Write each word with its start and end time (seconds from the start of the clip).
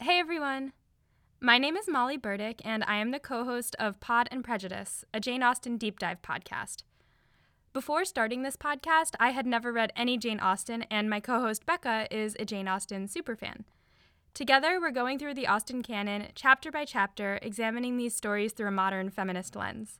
Hey 0.00 0.20
everyone! 0.20 0.74
My 1.40 1.58
name 1.58 1.76
is 1.76 1.88
Molly 1.88 2.16
Burdick, 2.16 2.62
and 2.64 2.84
I 2.84 2.98
am 2.98 3.10
the 3.10 3.18
co 3.18 3.44
host 3.44 3.74
of 3.80 3.98
Pod 3.98 4.28
and 4.30 4.44
Prejudice, 4.44 5.04
a 5.12 5.18
Jane 5.18 5.42
Austen 5.42 5.76
deep 5.76 5.98
dive 5.98 6.22
podcast. 6.22 6.84
Before 7.72 8.04
starting 8.04 8.42
this 8.42 8.56
podcast, 8.56 9.16
I 9.18 9.30
had 9.30 9.44
never 9.44 9.72
read 9.72 9.92
any 9.96 10.16
Jane 10.16 10.38
Austen, 10.38 10.84
and 10.84 11.10
my 11.10 11.18
co 11.18 11.40
host 11.40 11.66
Becca 11.66 12.06
is 12.12 12.36
a 12.38 12.44
Jane 12.44 12.68
Austen 12.68 13.08
superfan. 13.08 13.64
Together, 14.34 14.78
we're 14.80 14.92
going 14.92 15.18
through 15.18 15.34
the 15.34 15.48
Austen 15.48 15.82
canon, 15.82 16.28
chapter 16.36 16.70
by 16.70 16.84
chapter, 16.84 17.40
examining 17.42 17.96
these 17.96 18.14
stories 18.14 18.52
through 18.52 18.68
a 18.68 18.70
modern 18.70 19.10
feminist 19.10 19.56
lens. 19.56 19.98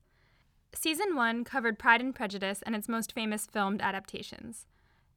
Season 0.72 1.16
1 1.16 1.42
covered 1.42 1.76
Pride 1.76 2.00
and 2.00 2.14
Prejudice 2.14 2.62
and 2.62 2.76
its 2.76 2.88
most 2.88 3.12
famous 3.12 3.46
filmed 3.46 3.82
adaptations. 3.82 4.64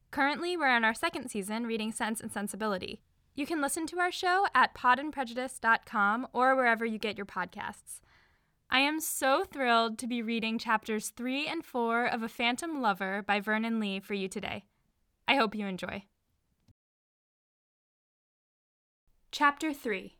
Currently, 0.09 0.57
we're 0.57 0.75
in 0.75 0.83
our 0.83 0.95
second 0.95 1.29
season 1.29 1.67
reading 1.67 1.91
Sense 1.91 2.19
and 2.19 2.31
Sensibility. 2.31 3.03
You 3.33 3.45
can 3.45 3.61
listen 3.61 3.87
to 3.87 3.99
our 3.99 4.11
show 4.11 4.45
at 4.53 4.75
podandprejudice.com 4.75 6.27
or 6.33 6.55
wherever 6.55 6.85
you 6.85 6.97
get 6.97 7.17
your 7.17 7.25
podcasts. 7.25 8.01
I 8.69 8.79
am 8.79 8.99
so 8.99 9.43
thrilled 9.43 9.97
to 9.99 10.07
be 10.07 10.21
reading 10.21 10.57
chapters 10.57 11.09
3 11.09 11.47
and 11.47 11.63
4 11.63 12.05
of 12.05 12.23
A 12.23 12.29
Phantom 12.29 12.81
Lover 12.81 13.23
by 13.25 13.39
Vernon 13.39 13.79
Lee 13.79 13.99
for 13.99 14.13
you 14.13 14.27
today. 14.27 14.65
I 15.27 15.35
hope 15.35 15.55
you 15.55 15.65
enjoy. 15.65 16.03
Chapter 19.31 19.73
3 19.73 20.17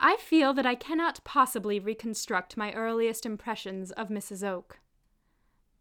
I 0.00 0.16
feel 0.16 0.54
that 0.54 0.66
I 0.66 0.76
cannot 0.76 1.24
possibly 1.24 1.80
reconstruct 1.80 2.56
my 2.56 2.72
earliest 2.72 3.26
impressions 3.26 3.90
of 3.90 4.10
Mrs. 4.10 4.46
Oke. 4.46 4.78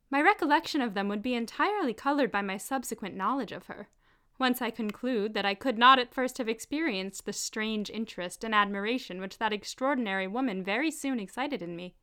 My 0.10 0.22
recollection 0.22 0.82
of 0.82 0.96
them 0.96 1.08
would 1.08 1.22
be 1.22 1.36
entirely 1.36 1.94
colored 1.94 2.32
by 2.32 2.42
my 2.42 2.58
subsequent 2.58 3.16
knowledge 3.16 3.52
of 3.52 3.68
her 3.68 3.90
whence 4.38 4.62
I 4.62 4.70
conclude 4.70 5.34
that 5.34 5.46
I 5.46 5.56
could 5.56 5.78
not 5.78 6.00
at 6.00 6.14
first 6.14 6.38
have 6.38 6.48
experienced 6.48 7.26
the 7.26 7.34
strange 7.34 7.90
interest 7.90 8.44
and 8.44 8.54
admiration 8.54 9.20
which 9.20 9.40
that 9.40 9.54
extraordinary 9.54 10.28
woman 10.28 10.64
very 10.64 10.92
soon 10.92 11.20
excited 11.20 11.62
in 11.62 11.76
me. 11.76 11.96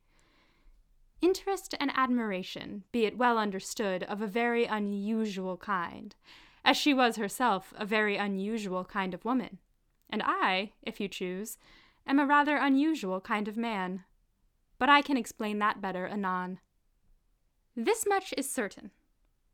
Interest 1.21 1.73
and 1.79 1.91
admiration, 1.95 2.83
be 2.91 3.05
it 3.05 3.17
well 3.17 3.37
understood, 3.37 4.03
of 4.03 4.21
a 4.21 4.27
very 4.27 4.65
unusual 4.65 5.57
kind, 5.57 6.15
as 6.63 6.75
she 6.75 6.93
was 6.93 7.15
herself 7.15 7.73
a 7.77 7.85
very 7.85 8.17
unusual 8.17 8.83
kind 8.83 9.13
of 9.13 9.23
woman, 9.23 9.59
and 10.09 10.21
I, 10.23 10.73
if 10.83 10.99
you 10.99 11.07
choose, 11.07 11.57
am 12.05 12.19
a 12.19 12.25
rather 12.25 12.57
unusual 12.57 13.21
kind 13.21 13.47
of 13.47 13.57
man. 13.57 14.03
But 14.77 14.89
I 14.89 15.01
can 15.01 15.17
explain 15.17 15.59
that 15.59 15.81
better 15.81 16.05
anon. 16.05 16.59
This 17.75 18.05
much 18.05 18.33
is 18.37 18.49
certain 18.49 18.91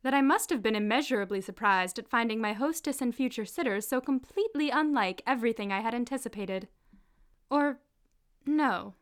that 0.04 0.14
I 0.14 0.22
must 0.22 0.50
have 0.50 0.64
been 0.64 0.76
immeasurably 0.76 1.42
surprised 1.42 2.00
at 2.00 2.10
finding 2.10 2.42
my 2.42 2.54
hostess 2.54 3.02
and 3.02 3.14
future 3.14 3.46
sitters 3.46 3.88
so 3.88 4.02
completely 4.02 4.70
unlike 4.70 5.22
everything 5.28 5.72
I 5.72 5.82
had 5.82 5.94
anticipated. 5.94 6.68
Or, 7.50 7.80
no. 8.46 8.96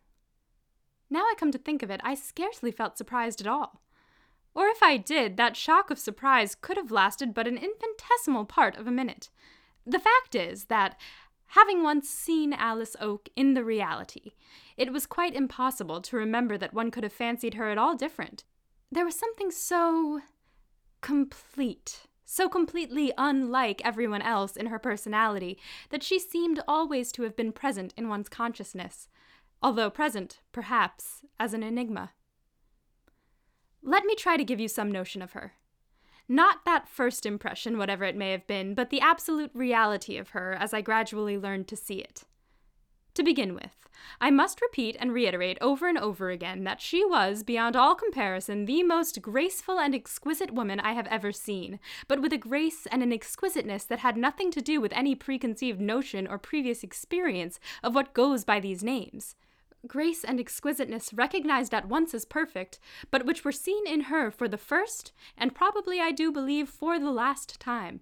Now 1.10 1.22
I 1.22 1.36
come 1.38 1.52
to 1.52 1.58
think 1.58 1.82
of 1.82 1.90
it, 1.90 2.02
I 2.04 2.16
scarcely 2.16 2.72
felt 2.72 2.98
surprised 2.98 3.42
at 3.42 3.48
all. 3.48 3.82
Or 4.54 4.68
if 4.68 4.84
I 4.84 4.98
did, 4.98 5.38
that 5.38 5.56
shock 5.56 5.90
of 5.90 6.00
surprise 6.00 6.56
could 6.56 6.78
have 6.78 6.92
lasted 6.92 7.34
but 7.34 7.48
an 7.48 7.58
infinitesimal 7.58 8.46
part 8.46 8.76
of 8.76 8.88
a 8.88 8.92
minute. 8.92 9.30
The 9.86 10.00
fact 10.00 10.36
is 10.36 10.66
that, 10.66 11.00
having 11.48 11.82
once 11.82 12.10
seen 12.10 12.54
Alice 12.54 12.96
Oke 13.00 13.30
in 13.36 13.54
the 13.54 13.64
reality, 13.64 14.32
it 14.76 14.92
was 14.92 15.06
quite 15.06 15.36
impossible 15.36 16.02
to 16.02 16.18
remember 16.18 16.58
that 16.58 16.74
one 16.74 16.92
could 16.92 17.04
have 17.04 17.14
fancied 17.14 17.54
her 17.54 17.70
at 17.70 17.78
all 17.78 17.96
different. 17.96 18.44
There 18.92 19.06
was 19.06 19.18
something 19.18 19.52
so 19.52 20.22
complete, 21.02 22.08
so 22.26 22.48
completely 22.48 23.12
unlike 23.18 23.82
everyone 23.84 24.22
else 24.22 24.56
in 24.56 24.68
her 24.68 24.80
personality 24.80 25.58
that 25.90 26.04
she 26.04 26.20
seemed 26.20 26.62
always 26.68 27.12
to 27.14 27.24
have 27.24 27.36
been 27.36 27.52
present 27.52 27.94
in 27.98 28.10
one's 28.10 28.30
consciousness, 28.30 29.08
although 29.62 29.90
present, 29.90 30.42
perhaps, 30.52 31.22
as 31.40 31.54
an 31.54 31.64
enigma. 31.64 32.12
Let 33.82 34.06
me 34.06 34.16
try 34.16 34.38
to 34.38 34.44
give 34.44 34.60
you 34.60 34.68
some 34.68 34.92
notion 34.92 35.22
of 35.22 35.32
her. 35.32 35.54
Not 36.28 36.64
that 36.66 36.88
first 36.88 37.26
impression, 37.26 37.78
whatever 37.78 38.04
it 38.04 38.16
may 38.16 38.32
have 38.32 38.46
been, 38.46 38.76
but 38.76 38.92
the 38.92 39.02
absolute 39.02 39.50
reality 39.54 40.18
of 40.18 40.30
her 40.30 40.54
as 40.54 40.74
I 40.74 40.82
gradually 40.82 41.38
learned 41.38 41.68
to 41.70 41.76
see 41.76 41.96
it. 41.96 42.26
To 43.16 43.24
begin 43.24 43.54
with, 43.54 43.76
I 44.22 44.32
must 44.32 44.62
repeat 44.62 44.96
and 45.00 45.14
reiterate 45.14 45.58
over 45.62 45.88
and 45.88 45.98
over 45.98 46.30
again 46.30 46.64
that 46.64 46.82
she 46.82 47.04
was, 47.04 47.44
beyond 47.44 47.76
all 47.76 47.96
comparison, 47.96 48.66
the 48.66 48.84
most 48.84 49.22
graceful 49.22 49.80
and 49.80 49.94
exquisite 49.94 50.52
woman 50.52 50.80
I 50.80 50.94
have 50.94 51.08
ever 51.08 51.32
seen, 51.32 51.80
but 52.08 52.22
with 52.22 52.34
a 52.34 52.38
grace 52.38 52.86
and 52.86 53.04
an 53.04 53.12
exquisiteness 53.12 53.84
that 53.86 54.00
had 54.00 54.16
nothing 54.16 54.52
to 54.52 54.62
do 54.62 54.80
with 54.80 54.94
any 54.94 55.16
preconceived 55.16 55.82
notion 55.82 56.28
or 56.28 56.38
previous 56.38 56.84
experience 56.84 57.60
of 57.84 57.96
what 57.96 58.14
goes 58.14 58.44
by 58.46 58.60
these 58.60 58.84
names. 58.84 59.36
Grace 59.88 60.26
and 60.26 60.40
exquisiteness 60.40 61.14
recognized 61.14 61.74
at 61.74 61.88
once 61.88 62.14
as 62.14 62.26
perfect, 62.26 62.80
but 63.12 63.26
which 63.26 63.46
were 63.46 63.52
seen 63.52 63.88
in 63.88 64.02
her 64.02 64.30
for 64.30 64.48
the 64.48 64.58
first, 64.58 65.14
and 65.38 65.56
probably 65.56 66.02
I 66.02 66.12
do 66.12 66.32
believe 66.32 66.68
for 66.68 67.00
the 67.00 67.12
last 67.12 67.60
time. 67.60 68.02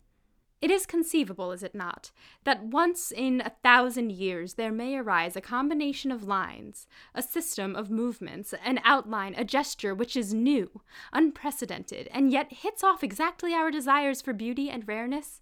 It 0.59 0.72
is 0.72 0.88
conceivable, 0.88 1.51
is 1.51 1.62
it 1.62 1.75
not, 1.75 2.12
that 2.44 2.63
once 2.63 3.12
in 3.12 3.41
a 3.41 3.51
thousand 3.62 4.12
years 4.12 4.56
there 4.56 4.72
may 4.72 4.97
arise 4.97 5.35
a 5.35 5.41
combination 5.41 6.12
of 6.12 6.28
lines, 6.28 6.88
a 7.13 7.22
system 7.22 7.75
of 7.75 7.91
movements, 7.91 8.56
an 8.66 8.79
outline, 8.84 9.35
a 9.38 9.44
gesture 9.44 9.94
which 9.94 10.18
is 10.18 10.34
new, 10.34 10.81
unprecedented, 11.13 12.07
and 12.12 12.31
yet 12.31 12.51
hits 12.51 12.84
off 12.84 13.03
exactly 13.03 13.53
our 13.53 13.69
desires 13.69 14.19
for 14.19 14.34
beauty 14.34 14.68
and 14.68 14.88
rareness? 14.88 15.41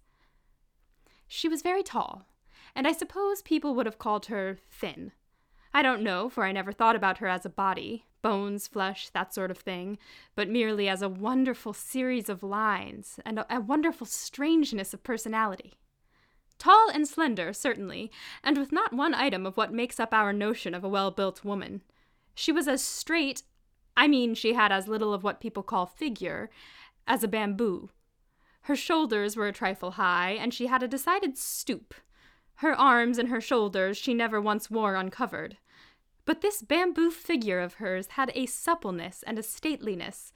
She 1.26 1.48
was 1.48 1.62
very 1.62 1.82
tall, 1.82 2.26
and 2.74 2.86
I 2.86 2.92
suppose 2.92 3.40
people 3.40 3.74
would 3.74 3.86
have 3.86 3.98
called 3.98 4.26
her 4.26 4.58
thin. 4.70 5.12
I 5.72 5.80
don't 5.80 6.02
know, 6.02 6.28
for 6.28 6.44
I 6.44 6.52
never 6.52 6.72
thought 6.72 6.96
about 6.96 7.18
her 7.18 7.26
as 7.26 7.46
a 7.46 7.50
body, 7.50 8.04
bones, 8.26 8.66
flesh, 8.66 9.08
that 9.10 9.32
sort 9.32 9.52
of 9.52 9.58
thing, 9.58 9.98
but 10.34 10.48
merely 10.48 10.88
as 10.88 11.00
a 11.00 11.08
wonderful 11.08 11.72
series 11.72 12.28
of 12.28 12.42
lines 12.42 13.20
and 13.24 13.38
a, 13.38 13.46
a 13.54 13.60
wonderful 13.60 14.04
strangeness 14.04 14.92
of 14.92 15.04
personality. 15.04 15.74
Tall 16.58 16.90
and 16.92 17.06
slender, 17.06 17.52
certainly, 17.52 18.10
and 18.42 18.58
with 18.58 18.72
not 18.72 18.92
one 18.92 19.14
item 19.14 19.46
of 19.46 19.56
what 19.56 19.72
makes 19.72 20.00
up 20.00 20.12
our 20.12 20.32
notion 20.32 20.74
of 20.74 20.82
a 20.82 20.88
well 20.88 21.12
built 21.12 21.44
woman. 21.44 21.82
She 22.34 22.50
was 22.50 22.66
as 22.66 22.82
straight, 22.82 23.44
I 23.96 24.08
mean, 24.08 24.34
she 24.34 24.54
had 24.54 24.72
as 24.72 24.88
little 24.88 25.14
of 25.14 25.22
what 25.22 25.38
people 25.38 25.62
call 25.62 25.86
figure, 25.86 26.50
as 27.06 27.22
a 27.22 27.28
bamboo. 27.28 27.90
Her 28.62 28.74
shoulders 28.74 29.36
were 29.36 29.46
a 29.46 29.52
trifle 29.52 29.92
high, 29.92 30.32
and 30.32 30.52
she 30.52 30.66
had 30.66 30.82
a 30.82 30.88
decided 30.88 31.38
stoop. 31.38 31.94
Her 32.56 32.74
arms 32.74 33.18
and 33.18 33.28
her 33.28 33.40
shoulders 33.40 33.96
she 33.96 34.14
never 34.14 34.40
once 34.40 34.68
wore 34.68 34.96
uncovered. 34.96 35.58
But 36.26 36.42
this 36.42 36.60
bamboo 36.60 37.10
figure 37.10 37.60
of 37.60 37.74
hers 37.74 38.08
had 38.08 38.32
a 38.34 38.46
suppleness 38.46 39.24
and 39.26 39.38
a 39.38 39.42
stateliness, 39.42 40.32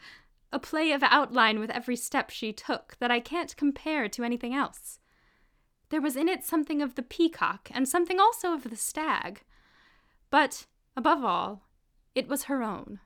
a 0.52 0.58
play 0.58 0.92
of 0.92 1.02
outline 1.02 1.58
with 1.58 1.70
every 1.70 1.96
step 1.96 2.30
she 2.30 2.52
took 2.52 2.96
that 3.00 3.10
I 3.10 3.20
can't 3.20 3.56
compare 3.56 4.08
to 4.08 4.24
anything 4.24 4.54
else. 4.54 5.00
There 5.90 6.00
was 6.00 6.16
in 6.16 6.28
it 6.28 6.44
something 6.44 6.80
of 6.80 6.94
the 6.94 7.02
peacock 7.02 7.68
and 7.72 7.88
something 7.88 8.20
also 8.20 8.54
of 8.54 8.70
the 8.70 8.76
stag. 8.76 9.42
But, 10.30 10.66
above 10.96 11.24
all, 11.24 11.68
it 12.14 12.28
was 12.28 12.44
her 12.44 12.62
own. 12.62 13.00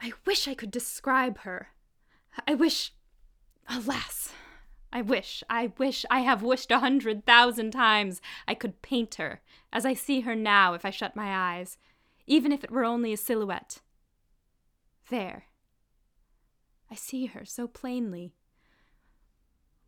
I 0.00 0.12
wish 0.24 0.46
I 0.46 0.54
could 0.54 0.70
describe 0.70 1.38
her. 1.38 1.70
I 2.46 2.54
wish. 2.54 2.92
Alas! 3.68 4.32
I 4.92 5.02
wish, 5.02 5.44
I 5.50 5.72
wish, 5.78 6.04
I 6.10 6.20
have 6.20 6.42
wished 6.42 6.70
a 6.70 6.78
hundred 6.78 7.26
thousand 7.26 7.72
times 7.72 8.20
I 8.46 8.54
could 8.54 8.80
paint 8.80 9.16
her, 9.16 9.42
as 9.72 9.84
I 9.84 9.94
see 9.94 10.20
her 10.20 10.34
now 10.34 10.74
if 10.74 10.84
I 10.84 10.90
shut 10.90 11.14
my 11.14 11.56
eyes, 11.56 11.76
even 12.26 12.52
if 12.52 12.64
it 12.64 12.70
were 12.70 12.84
only 12.84 13.12
a 13.12 13.16
silhouette. 13.16 13.80
There. 15.10 15.44
I 16.90 16.94
see 16.94 17.26
her 17.26 17.44
so 17.44 17.66
plainly. 17.66 18.32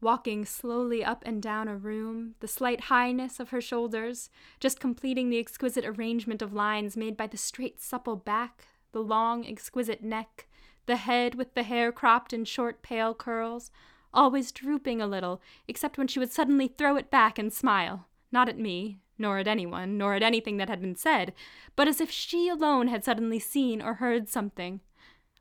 Walking 0.02 0.44
slowly 0.44 1.04
up 1.04 1.22
and 1.26 1.42
down 1.42 1.68
a 1.68 1.76
room, 1.76 2.34
the 2.40 2.48
slight 2.48 2.82
highness 2.82 3.38
of 3.38 3.50
her 3.50 3.60
shoulders, 3.60 4.30
just 4.58 4.80
completing 4.80 5.28
the 5.28 5.38
exquisite 5.38 5.84
arrangement 5.84 6.40
of 6.40 6.54
lines 6.54 6.96
made 6.96 7.16
by 7.16 7.26
the 7.26 7.36
straight, 7.36 7.80
supple 7.82 8.16
back, 8.16 8.66
the 8.92 9.02
long, 9.02 9.46
exquisite 9.46 10.02
neck, 10.02 10.46
the 10.86 10.96
head 10.96 11.34
with 11.34 11.54
the 11.54 11.62
hair 11.62 11.92
cropped 11.92 12.32
in 12.32 12.44
short, 12.44 12.82
pale 12.82 13.14
curls, 13.14 13.70
always 14.12 14.52
drooping 14.52 15.00
a 15.00 15.06
little, 15.06 15.40
except 15.68 15.98
when 15.98 16.08
she 16.08 16.18
would 16.18 16.32
suddenly 16.32 16.68
throw 16.68 16.96
it 16.96 17.10
back 17.10 17.38
and 17.38 17.52
smile, 17.52 18.06
not 18.32 18.48
at 18.48 18.58
me, 18.58 19.00
nor 19.18 19.38
at 19.38 19.46
anyone, 19.46 19.98
nor 19.98 20.14
at 20.14 20.22
anything 20.22 20.56
that 20.56 20.68
had 20.68 20.80
been 20.80 20.96
said, 20.96 21.32
but 21.76 21.86
as 21.86 22.00
if 22.00 22.10
she 22.10 22.48
alone 22.48 22.88
had 22.88 23.04
suddenly 23.04 23.38
seen 23.38 23.82
or 23.82 23.94
heard 23.94 24.28
something, 24.28 24.80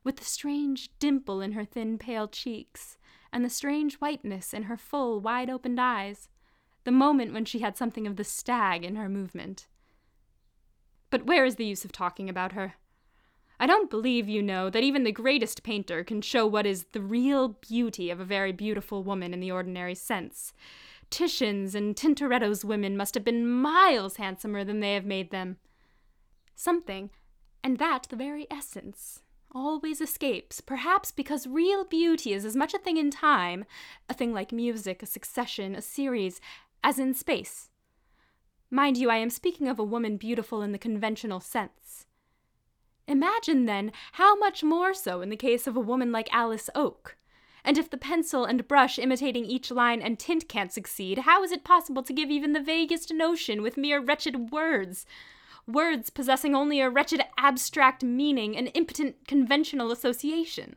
with 0.04 0.16
the 0.16 0.24
strange 0.24 0.90
dimple 0.98 1.40
in 1.40 1.52
her 1.52 1.64
thin, 1.64 1.98
pale 1.98 2.28
cheeks, 2.28 2.98
and 3.32 3.44
the 3.44 3.50
strange 3.50 3.96
whiteness 3.96 4.52
in 4.52 4.64
her 4.64 4.76
full, 4.76 5.20
wide 5.20 5.50
opened 5.50 5.80
eyes, 5.80 6.28
the 6.84 6.90
moment 6.90 7.32
when 7.32 7.44
she 7.44 7.60
had 7.60 7.76
something 7.76 8.06
of 8.06 8.16
the 8.16 8.24
stag 8.24 8.84
in 8.84 8.96
her 8.96 9.08
movement. 9.08 9.66
But 11.10 11.26
where 11.26 11.44
is 11.44 11.56
the 11.56 11.66
use 11.66 11.84
of 11.84 11.92
talking 11.92 12.28
about 12.28 12.52
her? 12.52 12.74
I 13.60 13.66
don't 13.66 13.90
believe, 13.90 14.26
you 14.26 14.42
know, 14.42 14.70
that 14.70 14.82
even 14.82 15.04
the 15.04 15.12
greatest 15.12 15.62
painter 15.62 16.02
can 16.02 16.22
show 16.22 16.46
what 16.46 16.64
is 16.64 16.86
the 16.92 17.02
real 17.02 17.48
beauty 17.48 18.08
of 18.08 18.18
a 18.18 18.24
very 18.24 18.52
beautiful 18.52 19.04
woman 19.04 19.34
in 19.34 19.40
the 19.40 19.52
ordinary 19.52 19.94
sense 19.94 20.54
Titian's 21.10 21.74
and 21.74 21.94
Tintoretto's 21.94 22.64
women 22.64 22.96
must 22.96 23.14
have 23.14 23.24
been 23.24 23.46
miles 23.46 24.16
handsomer 24.16 24.64
than 24.64 24.80
they 24.80 24.94
have 24.94 25.04
made 25.04 25.30
them. 25.30 25.58
Something, 26.54 27.10
and 27.62 27.78
that 27.78 28.06
the 28.08 28.16
very 28.16 28.46
essence, 28.50 29.20
always 29.52 30.00
escapes, 30.00 30.60
perhaps 30.60 31.10
because 31.10 31.46
real 31.46 31.84
beauty 31.84 32.32
is 32.32 32.44
as 32.44 32.56
much 32.56 32.74
a 32.74 32.78
thing 32.78 32.96
in 32.96 33.10
time, 33.10 33.64
a 34.08 34.14
thing 34.14 34.32
like 34.32 34.52
music, 34.52 35.02
a 35.02 35.06
succession, 35.06 35.74
a 35.74 35.82
series, 35.82 36.40
as 36.84 36.98
in 36.98 37.12
space. 37.12 37.70
Mind 38.70 38.96
you, 38.96 39.10
I 39.10 39.16
am 39.16 39.30
speaking 39.30 39.68
of 39.68 39.80
a 39.80 39.84
woman 39.84 40.16
beautiful 40.16 40.62
in 40.62 40.72
the 40.72 40.78
conventional 40.78 41.40
sense. 41.40 42.06
Imagine, 43.10 43.66
then, 43.66 43.90
how 44.12 44.36
much 44.36 44.62
more 44.62 44.94
so 44.94 45.20
in 45.20 45.30
the 45.30 45.36
case 45.36 45.66
of 45.66 45.76
a 45.76 45.80
woman 45.80 46.12
like 46.12 46.32
Alice 46.32 46.70
Oke. 46.76 47.16
And 47.64 47.76
if 47.76 47.90
the 47.90 47.96
pencil 47.96 48.44
and 48.44 48.68
brush 48.68 49.00
imitating 49.00 49.44
each 49.44 49.72
line 49.72 50.00
and 50.00 50.16
tint 50.16 50.48
can't 50.48 50.72
succeed, 50.72 51.18
how 51.18 51.42
is 51.42 51.50
it 51.50 51.64
possible 51.64 52.04
to 52.04 52.12
give 52.12 52.30
even 52.30 52.52
the 52.52 52.62
vaguest 52.62 53.12
notion 53.12 53.62
with 53.62 53.76
mere 53.76 54.00
wretched 54.00 54.52
words? 54.52 55.06
Words 55.66 56.08
possessing 56.08 56.54
only 56.54 56.80
a 56.80 56.88
wretched 56.88 57.24
abstract 57.36 58.04
meaning 58.04 58.56
and 58.56 58.70
impotent 58.74 59.26
conventional 59.26 59.90
association. 59.90 60.76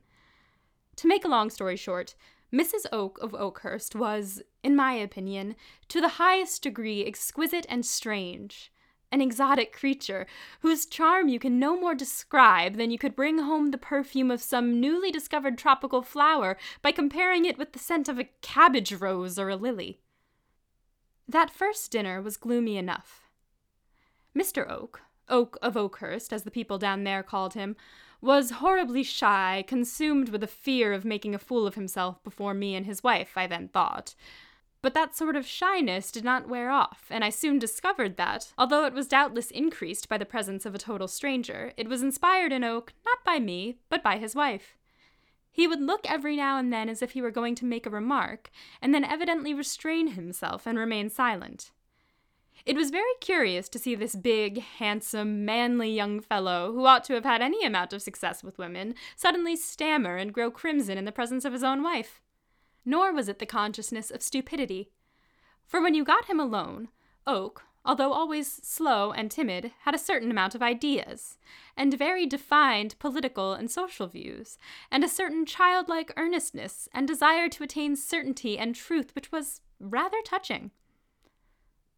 To 0.96 1.08
make 1.08 1.24
a 1.24 1.30
long 1.30 1.52
story 1.52 1.78
short, 1.78 2.16
Mrs. 2.52 2.88
Oke 2.92 3.20
of 3.22 3.34
Okehurst 3.34 3.94
was, 3.94 4.42
in 4.64 4.76
my 4.76 4.94
opinion, 4.94 5.56
to 5.88 6.02
the 6.02 6.18
highest 6.18 6.64
degree 6.64 7.06
exquisite 7.06 7.68
and 7.70 7.86
strange 7.86 8.73
an 9.14 9.22
exotic 9.22 9.72
creature, 9.72 10.26
whose 10.62 10.88
charm 10.88 11.30
you 11.30 11.38
can 11.38 11.60
no 11.60 11.80
more 11.80 11.94
describe 11.94 12.78
than 12.78 12.90
you 12.90 12.98
could 12.98 13.16
bring 13.16 13.38
home 13.38 13.70
the 13.70 13.78
perfume 13.78 14.32
of 14.32 14.42
some 14.42 14.82
newly 14.82 15.12
discovered 15.12 15.56
tropical 15.56 16.02
flower 16.02 16.58
by 16.82 16.92
comparing 16.92 17.46
it 17.46 17.58
with 17.58 17.74
the 17.74 17.80
scent 17.80 18.10
of 18.10 18.18
a 18.18 18.30
cabbage 18.42 18.92
rose 18.92 19.38
or 19.38 19.50
a 19.50 19.56
lily. 19.56 20.00
That 21.28 21.52
first 21.52 21.92
dinner 21.92 22.22
was 22.22 22.38
gloomy 22.38 22.76
enough. 22.76 23.22
Mr. 24.36 24.68
Oke, 24.68 25.02
Oke 25.30 25.58
of 25.62 25.76
Okehurst, 25.76 26.34
as 26.34 26.42
the 26.44 26.52
people 26.52 26.80
down 26.80 27.04
there 27.04 27.22
called 27.22 27.54
him, 27.54 27.76
was 28.20 28.52
horribly 28.52 29.04
shy, 29.04 29.64
consumed 29.68 30.30
with 30.30 30.42
a 30.44 30.48
fear 30.48 30.92
of 30.92 31.06
making 31.06 31.36
a 31.36 31.40
fool 31.40 31.68
of 31.68 31.76
himself 31.76 32.24
before 32.24 32.54
me 32.54 32.74
and 32.74 32.88
his 32.88 33.04
wife, 33.04 33.34
I 33.36 33.46
then 33.46 33.68
thought. 33.68 34.16
But 34.84 34.94
that 34.96 35.16
sort 35.16 35.38
of 35.38 35.48
shyness 35.48 36.12
did 36.12 36.26
not 36.26 36.50
wear 36.50 36.70
off, 36.70 37.06
and 37.10 37.24
I 37.24 37.30
soon 37.30 37.58
discovered 37.58 38.18
that, 38.18 38.52
although 38.58 38.86
it 38.86 38.94
was 38.94 39.08
doubtless 39.08 39.50
increased 39.50 40.10
by 40.10 40.18
the 40.18 40.26
presence 40.26 40.66
of 40.66 40.76
a 40.76 40.78
total 40.78 41.08
stranger, 41.08 41.72
it 41.78 41.88
was 41.88 42.04
inspired 42.04 42.52
in 42.52 42.66
Oke 42.66 42.92
not 43.06 43.24
by 43.24 43.40
me, 43.40 43.78
but 43.88 44.04
by 44.04 44.18
his 44.18 44.36
wife. 44.36 44.76
He 45.50 45.68
would 45.68 45.80
look 45.80 46.02
every 46.04 46.36
now 46.36 46.58
and 46.58 46.74
then 46.74 46.90
as 46.90 47.02
if 47.02 47.12
he 47.12 47.22
were 47.22 47.32
going 47.32 47.56
to 47.56 47.66
make 47.66 47.86
a 47.86 47.90
remark, 47.90 48.52
and 48.82 48.94
then 48.94 49.06
evidently 49.06 49.54
restrain 49.54 50.08
himself 50.08 50.68
and 50.68 50.78
remain 50.78 51.10
silent. 51.10 51.72
It 52.66 52.76
was 52.76 52.90
very 52.90 53.14
curious 53.22 53.70
to 53.70 53.80
see 53.80 53.96
this 53.96 54.18
big, 54.18 54.60
handsome, 54.60 55.46
manly 55.46 55.92
young 55.92 56.20
fellow, 56.20 56.74
who 56.74 56.86
ought 56.86 57.06
to 57.06 57.14
have 57.14 57.24
had 57.24 57.42
any 57.42 57.66
amount 57.66 57.94
of 57.94 58.02
success 58.02 58.44
with 58.44 58.58
women, 58.58 58.96
suddenly 59.16 59.56
stammer 59.56 60.18
and 60.18 60.34
grow 60.34 60.52
crimson 60.52 60.98
in 60.98 61.06
the 61.06 61.14
presence 61.14 61.46
of 61.46 61.54
his 61.54 61.64
own 61.64 61.84
wife 61.84 62.20
nor 62.86 63.14
was 63.14 63.30
it 63.30 63.40
the 63.40 63.46
consciousness 63.46 64.12
of 64.12 64.22
stupidity. 64.22 64.90
For 65.66 65.82
when 65.82 65.94
you 65.94 66.04
got 66.04 66.26
him 66.26 66.40
alone, 66.40 66.90
Oke, 67.26 67.64
although 67.86 68.14
always 68.14 68.48
slow 68.48 69.12
and 69.12 69.30
timid, 69.30 69.72
had 69.82 69.96
a 69.96 70.00
certain 70.00 70.32
amount 70.32 70.56
of 70.56 70.62
ideas, 70.62 71.38
and 71.76 71.98
very 71.98 72.26
defined 72.26 72.98
political 73.00 73.54
and 73.54 73.70
social 73.70 74.08
views, 74.08 74.58
and 74.92 75.04
a 75.04 75.10
certain 75.10 75.46
childlike 75.46 76.14
earnestness 76.18 76.88
and 76.94 77.08
desire 77.08 77.50
to 77.50 77.64
attain 77.64 77.96
certainty 77.96 78.58
and 78.58 78.76
truth 78.76 79.14
which 79.16 79.32
was 79.32 79.62
rather 79.80 80.22
touching. 80.24 80.72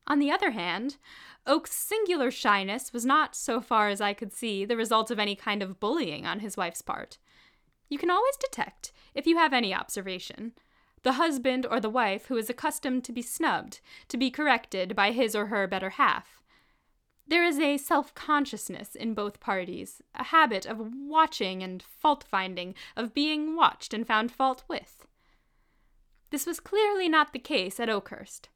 On 0.08 0.20
the 0.20 0.32
other 0.32 0.52
hand, 0.52 0.98
Oke's 1.48 1.74
singular 1.74 2.30
shyness 2.30 2.94
was 2.94 3.06
not, 3.06 3.36
so 3.36 3.60
far 3.60 3.90
as 3.90 4.02
I 4.02 4.14
could 4.14 4.34
see, 4.34 4.66
the 4.66 4.78
result 4.78 5.10
of 5.10 5.20
any 5.20 5.36
kind 5.36 5.64
of 5.64 5.80
bullying 5.80 6.26
on 6.26 6.40
his 6.40 6.56
wife's 6.56 6.82
part. 6.82 7.18
You 7.90 7.98
can 7.98 8.12
always 8.12 8.38
detect, 8.38 8.92
if 9.14 9.26
you 9.28 9.38
have 9.38 9.54
any 9.54 9.74
observation, 9.74 10.54
the 11.06 11.14
husband 11.14 11.68
or 11.70 11.80
the 11.80 11.90
wife 11.90 12.26
who 12.26 12.36
is 12.36 12.50
accustomed 12.50 13.04
to 13.04 13.12
be 13.12 13.22
snubbed, 13.22 13.80
to 14.08 14.18
be 14.18 14.32
corrected 14.32 14.96
by 14.96 15.12
his 15.12 15.36
or 15.36 15.46
her 15.46 15.68
better 15.68 15.92
half. 15.92 16.42
There 17.28 17.46
is 17.46 17.60
a 17.60 17.78
self 17.78 18.14
consciousness 18.16 18.96
in 18.96 19.14
both 19.14 19.40
parties, 19.40 20.02
a 20.16 20.26
habit 20.26 20.66
of 20.66 20.80
watching 20.80 21.62
and 21.62 21.84
fault 21.84 22.26
finding, 22.28 22.74
of 22.98 23.14
being 23.14 23.56
watched 23.56 23.94
and 23.94 24.06
found 24.06 24.32
fault 24.32 24.64
with. 24.68 25.06
This 26.32 26.48
was 26.48 26.60
clearly 26.60 27.08
not 27.08 27.34
the 27.34 27.40
case 27.40 27.80
at 27.80 27.88
Okehurst. 27.88 28.50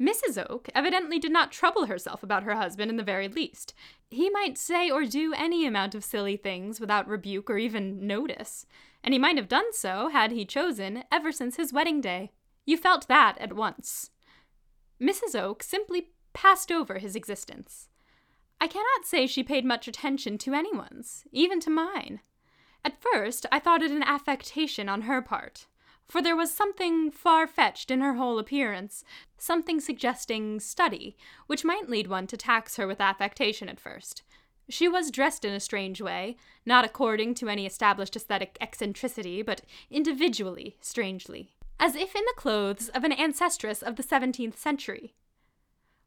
Mrs. 0.00 0.42
Oke 0.48 0.70
evidently 0.74 1.18
did 1.18 1.32
not 1.32 1.52
trouble 1.52 1.84
herself 1.84 2.22
about 2.22 2.44
her 2.44 2.54
husband 2.54 2.90
in 2.90 2.96
the 2.96 3.02
very 3.02 3.28
least. 3.28 3.74
He 4.08 4.30
might 4.30 4.56
say 4.56 4.90
or 4.90 5.04
do 5.04 5.34
any 5.34 5.66
amount 5.66 5.94
of 5.94 6.02
silly 6.02 6.38
things 6.38 6.80
without 6.80 7.06
rebuke 7.06 7.50
or 7.50 7.58
even 7.58 8.06
notice 8.06 8.64
and 9.04 9.12
he 9.12 9.18
might 9.18 9.36
have 9.36 9.48
done 9.48 9.72
so, 9.72 10.08
had 10.08 10.32
he 10.32 10.46
chosen, 10.46 11.04
ever 11.12 11.30
since 11.30 11.56
his 11.56 11.72
wedding 11.72 12.00
day. 12.00 12.32
You 12.64 12.78
felt 12.78 13.06
that 13.08 13.36
at 13.38 13.52
once. 13.52 14.10
Mrs. 15.00 15.38
Oke 15.38 15.62
simply 15.62 16.08
passed 16.32 16.72
over 16.72 16.98
his 16.98 17.14
existence. 17.14 17.88
I 18.60 18.66
cannot 18.66 19.04
say 19.04 19.26
she 19.26 19.42
paid 19.42 19.66
much 19.66 19.86
attention 19.86 20.38
to 20.38 20.54
anyone's, 20.54 21.24
even 21.30 21.60
to 21.60 21.70
mine. 21.70 22.20
At 22.82 23.02
first, 23.02 23.44
I 23.52 23.58
thought 23.58 23.82
it 23.82 23.90
an 23.90 24.02
affectation 24.02 24.88
on 24.88 25.02
her 25.02 25.20
part, 25.20 25.66
for 26.08 26.22
there 26.22 26.36
was 26.36 26.50
something 26.50 27.10
far 27.10 27.46
fetched 27.46 27.90
in 27.90 28.00
her 28.00 28.14
whole 28.14 28.38
appearance, 28.38 29.04
something 29.36 29.80
suggesting 29.80 30.60
study, 30.60 31.16
which 31.46 31.64
might 31.64 31.90
lead 31.90 32.06
one 32.06 32.26
to 32.28 32.38
tax 32.38 32.76
her 32.76 32.86
with 32.86 33.02
affectation 33.02 33.68
at 33.68 33.80
first. 33.80 34.22
She 34.68 34.88
was 34.88 35.10
dressed 35.10 35.44
in 35.44 35.52
a 35.52 35.60
strange 35.60 36.00
way, 36.00 36.36
not 36.64 36.84
according 36.84 37.34
to 37.34 37.48
any 37.48 37.66
established 37.66 38.16
aesthetic 38.16 38.56
eccentricity, 38.60 39.42
but 39.42 39.60
individually, 39.90 40.76
strangely, 40.80 41.50
as 41.78 41.94
if 41.94 42.14
in 42.14 42.22
the 42.24 42.34
clothes 42.36 42.88
of 42.88 43.04
an 43.04 43.12
ancestress 43.12 43.82
of 43.82 43.96
the 43.96 44.02
seventeenth 44.02 44.58
century. 44.58 45.14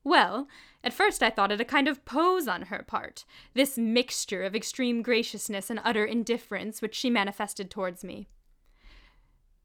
Well, 0.04 0.48
at 0.84 0.94
first 0.94 1.22
I 1.22 1.30
thought 1.30 1.52
it 1.52 1.60
a 1.60 1.66
kind 1.66 1.88
of 1.88 2.06
pose 2.06 2.48
on 2.48 2.64
her 2.64 2.82
part, 2.88 3.26
this 3.54 3.78
mixture 3.78 4.44
of 4.44 4.56
extreme 4.56 5.02
graciousness 5.02 5.70
and 5.70 5.82
utter 5.84 6.06
indifference 6.06 6.82
which 6.82 6.96
she 6.96 7.10
manifested 7.10 7.70
towards 7.70 8.04
me. 8.04 8.28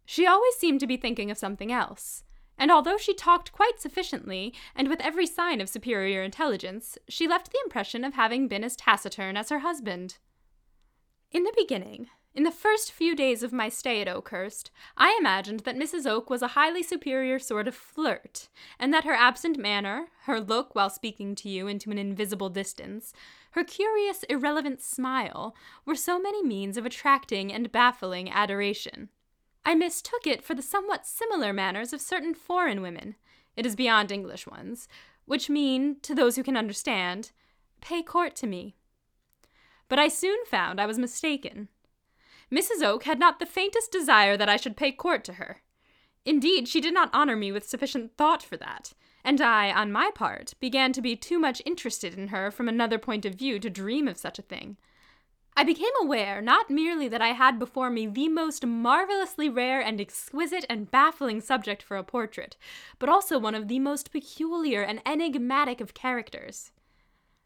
She 0.04 0.26
always 0.26 0.56
seemed 0.56 0.80
to 0.80 0.86
be 0.86 0.96
thinking 0.96 1.30
of 1.30 1.38
something 1.38 1.70
else, 1.70 2.24
and 2.62 2.70
although 2.70 2.96
she 2.96 3.12
talked 3.12 3.50
quite 3.50 3.80
sufficiently, 3.80 4.54
and 4.76 4.86
with 4.86 5.00
every 5.00 5.26
sign 5.26 5.60
of 5.60 5.68
superior 5.68 6.22
intelligence, 6.22 6.96
she 7.08 7.26
left 7.26 7.50
the 7.50 7.58
impression 7.64 8.04
of 8.04 8.14
having 8.14 8.46
been 8.46 8.62
as 8.62 8.76
taciturn 8.76 9.36
as 9.36 9.48
her 9.48 9.58
husband. 9.58 10.18
In 11.32 11.42
the 11.42 11.52
beginning, 11.56 12.06
in 12.36 12.44
the 12.44 12.52
first 12.52 12.92
few 12.92 13.16
days 13.16 13.42
of 13.42 13.52
my 13.52 13.68
stay 13.68 14.00
at 14.00 14.06
Okehurst, 14.06 14.70
I 14.96 15.16
imagined 15.18 15.60
that 15.60 15.76
Mrs. 15.76 16.06
Oke 16.06 16.30
was 16.30 16.40
a 16.40 16.54
highly 16.54 16.84
superior 16.84 17.40
sort 17.40 17.66
of 17.66 17.74
flirt, 17.74 18.48
and 18.78 18.94
that 18.94 19.02
her 19.02 19.12
absent 19.12 19.58
manner, 19.58 20.06
her 20.26 20.40
look 20.40 20.76
while 20.76 20.88
speaking 20.88 21.34
to 21.34 21.48
you 21.48 21.66
into 21.66 21.90
an 21.90 21.98
invisible 21.98 22.48
distance, 22.48 23.12
her 23.50 23.64
curious, 23.64 24.22
irrelevant 24.30 24.80
smile, 24.80 25.56
were 25.84 25.96
so 25.96 26.20
many 26.20 26.44
means 26.44 26.76
of 26.76 26.86
attracting 26.86 27.52
and 27.52 27.72
baffling 27.72 28.30
adoration. 28.30 29.08
I 29.64 29.74
mistook 29.74 30.26
it 30.26 30.42
for 30.42 30.54
the 30.54 30.62
somewhat 30.62 31.06
similar 31.06 31.52
manners 31.52 31.92
of 31.92 32.00
certain 32.00 32.34
foreign 32.34 32.82
women, 32.82 33.14
it 33.56 33.66
is 33.66 33.76
beyond 33.76 34.10
English 34.10 34.46
ones, 34.46 34.88
which 35.24 35.50
mean, 35.50 35.96
to 36.02 36.14
those 36.14 36.36
who 36.36 36.42
can 36.42 36.56
understand, 36.56 37.30
pay 37.80 38.02
court 38.02 38.34
to 38.36 38.46
me. 38.46 38.74
But 39.88 39.98
I 39.98 40.08
soon 40.08 40.44
found 40.46 40.80
I 40.80 40.86
was 40.86 40.98
mistaken. 40.98 41.68
Mrs. 42.50 42.82
Oke 42.82 43.04
had 43.04 43.18
not 43.18 43.38
the 43.38 43.46
faintest 43.46 43.92
desire 43.92 44.36
that 44.36 44.48
I 44.48 44.56
should 44.56 44.76
pay 44.76 44.92
court 44.92 45.24
to 45.24 45.34
her. 45.34 45.62
Indeed, 46.24 46.68
she 46.68 46.80
did 46.80 46.94
not 46.94 47.10
honor 47.12 47.36
me 47.36 47.52
with 47.52 47.68
sufficient 47.68 48.16
thought 48.16 48.42
for 48.42 48.56
that, 48.56 48.92
and 49.24 49.40
I, 49.40 49.72
on 49.72 49.92
my 49.92 50.10
part, 50.14 50.54
began 50.60 50.92
to 50.92 51.02
be 51.02 51.16
too 51.16 51.38
much 51.38 51.62
interested 51.64 52.16
in 52.16 52.28
her 52.28 52.50
from 52.50 52.68
another 52.68 52.98
point 52.98 53.24
of 53.24 53.34
view 53.34 53.58
to 53.58 53.70
dream 53.70 54.08
of 54.08 54.16
such 54.16 54.38
a 54.38 54.42
thing. 54.42 54.76
I 55.54 55.64
became 55.64 55.92
aware 56.00 56.40
not 56.40 56.70
merely 56.70 57.08
that 57.08 57.20
I 57.20 57.28
had 57.28 57.58
before 57.58 57.90
me 57.90 58.06
the 58.06 58.28
most 58.28 58.64
marvelously 58.64 59.50
rare 59.50 59.80
and 59.80 60.00
exquisite 60.00 60.64
and 60.70 60.90
baffling 60.90 61.40
subject 61.42 61.82
for 61.82 61.98
a 61.98 62.04
portrait, 62.04 62.56
but 62.98 63.10
also 63.10 63.38
one 63.38 63.54
of 63.54 63.68
the 63.68 63.78
most 63.78 64.12
peculiar 64.12 64.82
and 64.82 65.02
enigmatic 65.04 65.80
of 65.80 65.94
characters. 65.94 66.72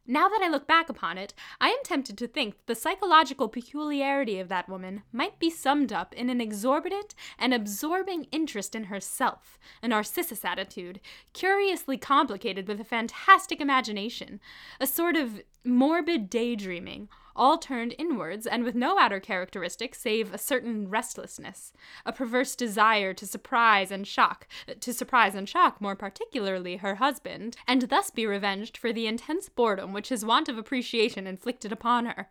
Now 0.09 0.29
that 0.29 0.41
I 0.41 0.49
look 0.49 0.69
back 0.69 0.89
upon 0.89 1.19
it, 1.19 1.35
I 1.61 1.71
am 1.71 1.83
tempted 1.83 2.17
to 2.19 2.29
think 2.29 2.55
that 2.55 2.67
the 2.69 2.81
psychological 2.81 3.49
peculiarity 3.49 4.39
of 4.39 4.49
that 4.49 4.69
woman 4.69 5.03
might 5.13 5.41
be 5.41 5.51
summed 5.51 5.93
up 5.93 6.15
in 6.15 6.31
an 6.31 6.41
exorbitant 6.41 7.17
and 7.41 7.53
absorbing 7.53 8.29
interest 8.31 8.77
in 8.77 8.85
herself, 8.85 9.59
a 9.83 9.89
narcissus 9.89 10.45
attitude, 10.45 11.01
curiously 11.33 11.97
complicated 11.97 12.69
with 12.69 12.81
a 12.81 12.85
fantastic 12.85 13.61
imagination, 13.61 14.39
a 14.79 14.87
sort 14.87 15.17
of 15.17 15.41
morbid 15.67 16.31
daydreaming, 16.31 17.09
all 17.37 17.59
turned 17.59 17.95
inwards 17.99 18.47
and 18.47 18.65
with 18.65 18.75
no 18.75 18.99
outer 18.99 19.21
characteristic 19.21 19.95
save 19.95 20.33
a 20.33 20.39
certain 20.39 20.89
restlessness, 20.89 21.73
a 22.05 22.13
perverse 22.13 22.57
desire 22.57 23.13
to 23.13 23.27
surprise 23.27 23.91
and 23.91 24.07
shock, 24.07 24.49
to 24.81 24.93
surprise 24.93 25.35
and 25.35 25.49
shock 25.49 25.81
more 25.81 25.95
particularly 25.95 26.77
her 26.77 26.97
husband, 26.97 27.57
and 27.67 27.83
thus 27.83 28.11
be 28.11 28.27
revenged 28.27 28.77
for 28.77 28.93
the 28.93 29.07
intense 29.07 29.49
boredom 29.49 29.93
which 29.93 30.09
his 30.09 30.25
want 30.25 30.49
of 30.49 30.57
appreciation 30.57 31.27
inflicted 31.27 31.73
upon 31.73 32.07
her. 32.07 32.31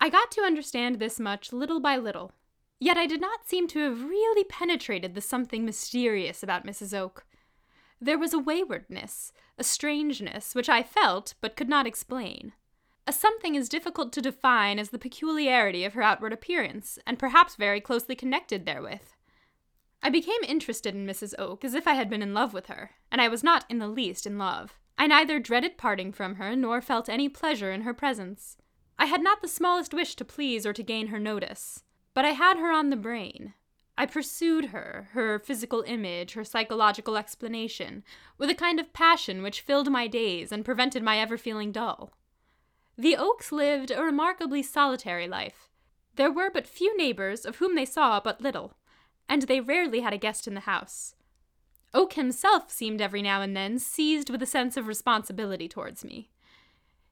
I 0.00 0.08
got 0.08 0.30
to 0.32 0.42
understand 0.42 0.98
this 0.98 1.18
much 1.18 1.52
little 1.52 1.80
by 1.80 1.96
little, 1.96 2.32
yet 2.78 2.96
I 2.96 3.06
did 3.06 3.20
not 3.20 3.46
seem 3.46 3.66
to 3.68 3.80
have 3.80 4.04
really 4.04 4.44
penetrated 4.44 5.14
the 5.14 5.20
something 5.20 5.64
mysterious 5.64 6.42
about 6.42 6.66
Mrs. 6.66 6.96
Oke. 6.96 7.26
There 8.00 8.18
was 8.18 8.34
a 8.34 8.38
waywardness, 8.38 9.32
a 9.58 9.64
strangeness, 9.64 10.54
which 10.54 10.68
I 10.68 10.82
felt 10.82 11.34
but 11.40 11.56
could 11.56 11.68
not 11.68 11.86
explain. 11.86 12.52
A 13.06 13.12
something 13.12 13.56
as 13.56 13.68
difficult 13.68 14.12
to 14.12 14.20
define 14.20 14.78
as 14.78 14.90
the 14.90 14.98
peculiarity 14.98 15.84
of 15.84 15.94
her 15.94 16.02
outward 16.02 16.32
appearance, 16.32 16.98
and 17.06 17.18
perhaps 17.18 17.54
very 17.54 17.80
closely 17.80 18.14
connected 18.14 18.66
therewith. 18.66 19.14
I 20.02 20.10
became 20.10 20.42
interested 20.46 20.94
in 20.94 21.06
Mrs. 21.06 21.34
Oke 21.38 21.64
as 21.64 21.74
if 21.74 21.88
I 21.88 21.94
had 21.94 22.10
been 22.10 22.22
in 22.22 22.34
love 22.34 22.52
with 22.52 22.66
her, 22.66 22.90
and 23.10 23.20
I 23.20 23.28
was 23.28 23.42
not 23.42 23.64
in 23.68 23.78
the 23.78 23.88
least 23.88 24.26
in 24.26 24.38
love. 24.38 24.78
I 24.98 25.06
neither 25.06 25.38
dreaded 25.38 25.78
parting 25.78 26.12
from 26.12 26.36
her 26.36 26.54
nor 26.54 26.80
felt 26.80 27.08
any 27.08 27.28
pleasure 27.28 27.72
in 27.72 27.82
her 27.82 27.94
presence. 27.94 28.56
I 28.98 29.06
had 29.06 29.22
not 29.22 29.42
the 29.42 29.48
smallest 29.48 29.94
wish 29.94 30.16
to 30.16 30.24
please 30.24 30.66
or 30.66 30.72
to 30.72 30.82
gain 30.82 31.08
her 31.08 31.18
notice, 31.18 31.82
but 32.14 32.24
I 32.24 32.30
had 32.30 32.56
her 32.58 32.72
on 32.72 32.90
the 32.90 32.96
brain, 32.96 33.54
I 33.98 34.04
pursued 34.04 34.66
her, 34.66 35.08
her 35.12 35.38
physical 35.38 35.82
image, 35.86 36.34
her 36.34 36.44
psychological 36.44 37.16
explanation, 37.16 38.04
with 38.36 38.50
a 38.50 38.54
kind 38.54 38.78
of 38.78 38.92
passion 38.92 39.42
which 39.42 39.62
filled 39.62 39.90
my 39.90 40.06
days 40.06 40.52
and 40.52 40.64
prevented 40.64 41.02
my 41.02 41.18
ever 41.18 41.38
feeling 41.38 41.72
dull. 41.72 42.12
The 42.98 43.16
Okes 43.16 43.52
lived 43.52 43.90
a 43.90 44.02
remarkably 44.02 44.62
solitary 44.62 45.26
life. 45.26 45.70
There 46.16 46.30
were 46.30 46.50
but 46.50 46.66
few 46.66 46.96
neighbors, 46.96 47.46
of 47.46 47.56
whom 47.56 47.74
they 47.74 47.84
saw 47.86 48.20
but 48.20 48.40
little, 48.40 48.74
and 49.28 49.42
they 49.42 49.60
rarely 49.60 50.00
had 50.00 50.12
a 50.12 50.18
guest 50.18 50.46
in 50.46 50.54
the 50.54 50.60
house. 50.60 51.14
Oke 51.94 52.14
himself 52.14 52.70
seemed 52.70 53.00
every 53.00 53.22
now 53.22 53.40
and 53.40 53.56
then 53.56 53.78
seized 53.78 54.28
with 54.28 54.42
a 54.42 54.46
sense 54.46 54.76
of 54.76 54.86
responsibility 54.86 55.68
towards 55.68 56.04
me. 56.04 56.30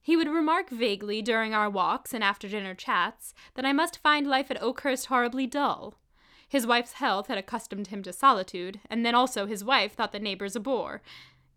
He 0.03 0.17
would 0.17 0.29
remark 0.29 0.69
vaguely 0.69 1.23
during 1.23 1.55
our 1.55 1.71
walks 1.71 2.13
and 2.13 2.23
after 2.23 2.47
dinner 2.47 2.75
chats 2.75 3.33
that 3.55 3.65
I 3.65 3.73
must 3.73 4.03
find 4.03 4.27
life 4.27 4.51
at 4.51 4.61
Okehurst 4.61 5.07
horribly 5.07 5.47
dull, 5.47 5.95
his 6.55 6.69
wife's 6.69 6.93
health 6.93 7.27
had 7.27 7.37
accustomed 7.37 7.89
him 7.89 8.01
to 8.01 8.13
solitude, 8.13 8.79
and 8.89 9.05
then 9.05 9.13
also 9.13 9.45
his 9.45 9.65
wife 9.65 9.95
thought 9.95 10.13
the 10.13 10.21
neighbors 10.21 10.55
a 10.55 10.61
bore. 10.61 11.03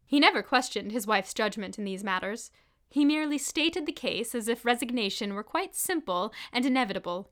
He 0.07 0.19
never 0.19 0.41
questioned 0.41 0.91
his 0.91 1.05
wife's 1.05 1.35
judgment 1.35 1.77
in 1.77 1.85
these 1.85 2.03
matters. 2.03 2.49
He 2.89 3.05
merely 3.05 3.37
stated 3.37 3.85
the 3.85 3.91
case 3.91 4.33
as 4.33 4.47
if 4.47 4.65
resignation 4.65 5.35
were 5.35 5.43
quite 5.43 5.75
simple 5.75 6.33
and 6.51 6.65
inevitable. 6.65 7.29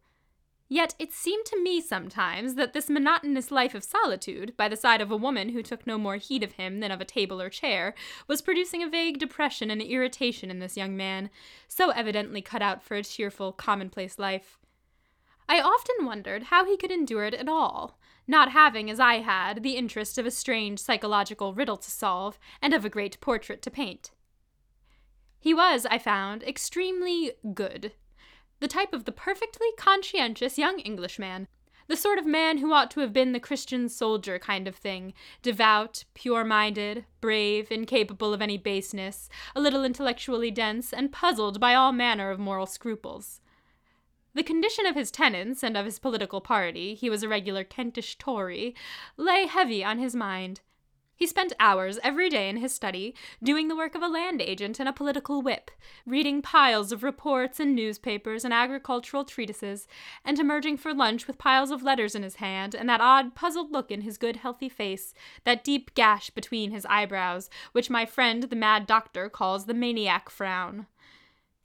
Yet 0.70 0.94
it 1.00 1.12
seemed 1.12 1.48
to 1.48 1.60
me 1.60 1.82
sometimes 1.82 2.54
that 2.54 2.74
this 2.74 2.88
monotonous 2.88 3.50
life 3.50 3.74
of 3.74 3.84
solitude, 3.84 4.56
by 4.56 4.68
the 4.68 4.78
side 4.78 5.02
of 5.02 5.10
a 5.10 5.18
woman 5.18 5.50
who 5.50 5.64
took 5.64 5.88
no 5.88 5.98
more 5.98 6.18
heed 6.18 6.44
of 6.44 6.52
him 6.52 6.82
than 6.82 6.92
of 6.92 7.02
a 7.02 7.04
table 7.06 7.42
or 7.42 7.50
chair, 7.50 7.96
was 8.28 8.44
producing 8.44 8.84
a 8.84 8.88
vague 8.88 9.18
depression 9.18 9.72
and 9.72 9.82
irritation 9.82 10.52
in 10.52 10.60
this 10.60 10.78
young 10.78 10.96
man, 10.96 11.32
so 11.68 11.90
evidently 11.90 12.44
cut 12.44 12.62
out 12.62 12.84
for 12.84 12.94
a 12.94 13.04
cheerful, 13.04 13.52
commonplace 13.52 14.20
life. 14.20 14.60
I 15.48 15.62
often 15.62 16.06
wondered 16.06 16.44
how 16.44 16.66
he 16.66 16.78
could 16.78 16.92
endure 16.92 17.26
it 17.26 17.34
at 17.34 17.48
all, 17.48 17.98
not 18.28 18.52
having, 18.52 18.90
as 18.90 19.00
I 19.00 19.16
had, 19.20 19.62
the 19.62 19.76
interest 19.76 20.18
of 20.18 20.26
a 20.26 20.32
strange 20.32 20.80
psychological 20.80 21.54
riddle 21.54 21.78
to 21.78 21.92
solve 21.92 22.40
and 22.62 22.74
of 22.74 22.84
a 22.84 22.90
great 22.90 23.20
portrait 23.22 23.62
to 23.64 23.72
paint. 23.72 24.12
He 25.40 25.54
was, 25.54 25.86
I 25.86 26.00
found, 26.00 26.42
extremely 26.42 27.34
good. 27.54 27.92
The 28.60 28.68
type 28.68 28.94
of 28.94 29.06
the 29.06 29.12
perfectly 29.12 29.68
conscientious 29.78 30.58
young 30.58 30.80
Englishman. 30.80 31.48
The 31.88 31.96
sort 31.96 32.18
of 32.18 32.26
man 32.26 32.58
who 32.58 32.74
ought 32.74 32.90
to 32.92 33.02
have 33.02 33.14
been 33.14 33.32
the 33.32 33.40
Christian 33.40 33.88
soldier 33.90 34.40
kind 34.40 34.68
of 34.68 34.76
thing 34.76 35.14
devout, 35.44 36.06
pure 36.16 36.44
minded, 36.44 37.06
brave, 37.22 37.72
incapable 37.72 38.34
of 38.34 38.42
any 38.42 38.58
baseness, 38.58 39.30
a 39.56 39.62
little 39.62 39.86
intellectually 39.86 40.50
dense, 40.50 40.92
and 40.92 41.12
puzzled 41.12 41.60
by 41.60 41.76
all 41.76 41.92
manner 41.92 42.32
of 42.32 42.40
moral 42.40 42.66
scruples. 42.66 43.40
The 44.36 44.44
condition 44.44 44.86
of 44.86 44.96
his 44.96 45.12
tenants 45.12 45.64
and 45.64 45.78
of 45.78 45.86
his 45.86 45.98
political 45.98 46.42
party, 46.42 46.94
he 46.94 47.10
was 47.10 47.24
a 47.24 47.30
regular 47.30 47.64
Kentish 47.64 48.18
Tory, 48.18 48.76
lay 49.16 49.48
heavy 49.48 49.82
on 49.82 49.98
his 49.98 50.14
mind. 50.14 50.60
He 51.16 51.26
spent 51.26 51.54
hours 51.58 51.98
every 52.04 52.30
day 52.30 52.50
in 52.50 52.58
his 52.58 52.74
study, 52.74 53.16
doing 53.42 53.70
the 53.70 53.78
work 53.78 53.96
of 53.96 54.04
a 54.04 54.10
land 54.10 54.42
agent 54.42 54.78
and 54.78 54.90
a 54.90 54.94
political 54.94 55.42
whip, 55.42 55.72
reading 56.06 56.42
piles 56.42 56.92
of 56.92 57.02
reports 57.02 57.62
and 57.62 57.74
newspapers 57.74 58.44
and 58.44 58.54
agricultural 58.54 59.24
treatises, 59.24 59.88
and 60.26 60.38
emerging 60.38 60.76
for 60.76 60.94
lunch 60.94 61.28
with 61.28 61.38
piles 61.38 61.72
of 61.72 61.82
letters 61.82 62.14
in 62.14 62.22
his 62.22 62.36
hand 62.36 62.76
and 62.76 62.90
that 62.90 63.00
odd, 63.00 63.36
puzzled 63.36 63.72
look 63.72 63.90
in 63.90 64.02
his 64.02 64.18
good, 64.18 64.36
healthy 64.36 64.68
face, 64.68 65.14
that 65.46 65.64
deep 65.64 65.96
gash 65.96 66.30
between 66.30 66.72
his 66.72 66.86
eyebrows, 66.88 67.50
which 67.72 67.90
my 67.90 68.06
friend 68.06 68.44
the 68.44 68.56
mad 68.58 68.86
doctor 68.86 69.30
calls 69.30 69.66
the 69.66 69.74
maniac 69.74 70.30
frown. 70.30 70.88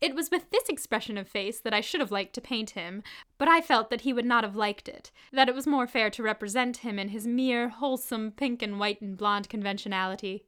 It 0.01 0.15
was 0.15 0.31
with 0.31 0.51
this 0.51 0.69
expression 0.69 1.19
of 1.19 1.29
face 1.29 1.61
that 1.61 1.75
I 1.75 1.83
should 1.83 2.01
have 2.01 2.11
liked 2.11 2.33
to 2.35 2.41
paint 2.41 2.71
him, 2.71 3.03
but 3.37 3.49
I 3.49 3.61
felt 3.61 3.91
that 3.91 4.01
he 4.01 4.15
would 4.15 4.25
not 4.25 4.45
have 4.45 4.57
liked 4.57 4.89
it, 4.89 5.11
that 5.31 5.49
it 5.49 5.55
was 5.55 5.67
more 5.67 5.87
fair 5.87 6.09
to 6.11 6.23
represent 6.23 6.79
him 6.79 6.99
in 6.99 7.09
his 7.09 7.27
mere 7.27 7.69
wholesome 7.69 8.33
pink 8.33 8.63
and 8.63 8.81
white 8.81 9.03
and 9.03 9.17
blonde 9.17 9.51
conventionality. 9.51 10.47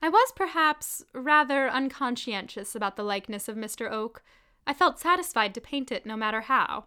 I 0.00 0.08
was 0.08 0.32
perhaps 0.34 1.04
rather 1.12 1.68
unconscientious 1.68 2.74
about 2.74 2.96
the 2.96 3.02
likeness 3.02 3.48
of 3.48 3.56
Mr. 3.56 3.90
Oke. 3.90 4.22
I 4.66 4.72
felt 4.72 5.00
satisfied 5.00 5.54
to 5.54 5.60
paint 5.60 5.92
it 5.92 6.06
no 6.06 6.16
matter 6.16 6.42
how. 6.42 6.86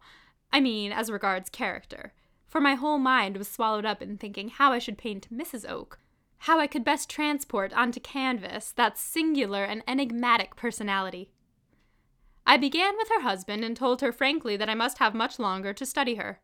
I 0.52 0.60
mean, 0.60 0.92
as 0.92 1.12
regards 1.12 1.50
character, 1.50 2.14
for 2.48 2.60
my 2.60 2.76
whole 2.76 3.00
mind 3.00 3.38
was 3.38 3.48
swallowed 3.48 3.86
up 3.86 4.02
in 4.02 4.18
thinking 4.18 4.50
how 4.50 4.72
I 4.72 4.80
should 4.80 4.98
paint 4.98 5.28
Mrs. 5.32 5.70
Oke, 5.70 6.00
how 6.40 6.60
I 6.60 6.68
could 6.68 6.84
best 6.84 7.10
transport 7.10 7.74
onto 7.74 8.00
canvas 8.00 8.72
that 8.72 8.98
singular 8.98 9.64
and 9.64 9.84
enigmatic 9.88 10.56
personality. 10.56 11.30
I 12.46 12.58
began 12.58 12.98
with 12.98 13.10
her 13.10 13.22
husband 13.22 13.64
and 13.64 13.76
told 13.76 14.02
her 14.02 14.12
frankly 14.12 14.58
that 14.58 14.70
I 14.70 14.76
must 14.76 14.98
have 14.98 15.14
much 15.14 15.40
longer 15.40 15.74
to 15.74 15.86
study 15.86 16.16
her. 16.16 16.42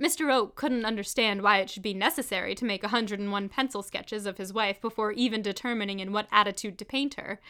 Mr. 0.00 0.32
Oke 0.32 0.56
couldn't 0.56 0.84
understand 0.84 1.42
why 1.42 1.58
it 1.58 1.70
should 1.70 1.82
be 1.82 1.94
necessary 1.94 2.54
to 2.54 2.64
make 2.64 2.82
a 2.82 2.88
hundred 2.88 3.20
and 3.20 3.30
one 3.30 3.48
pencil 3.48 3.82
sketches 3.82 4.26
of 4.26 4.38
his 4.38 4.52
wife 4.52 4.80
before 4.80 5.12
even 5.12 5.42
determining 5.42 6.00
in 6.00 6.12
what 6.12 6.28
attitude 6.32 6.78
to 6.78 6.84
paint 6.84 7.14
her. 7.14 7.40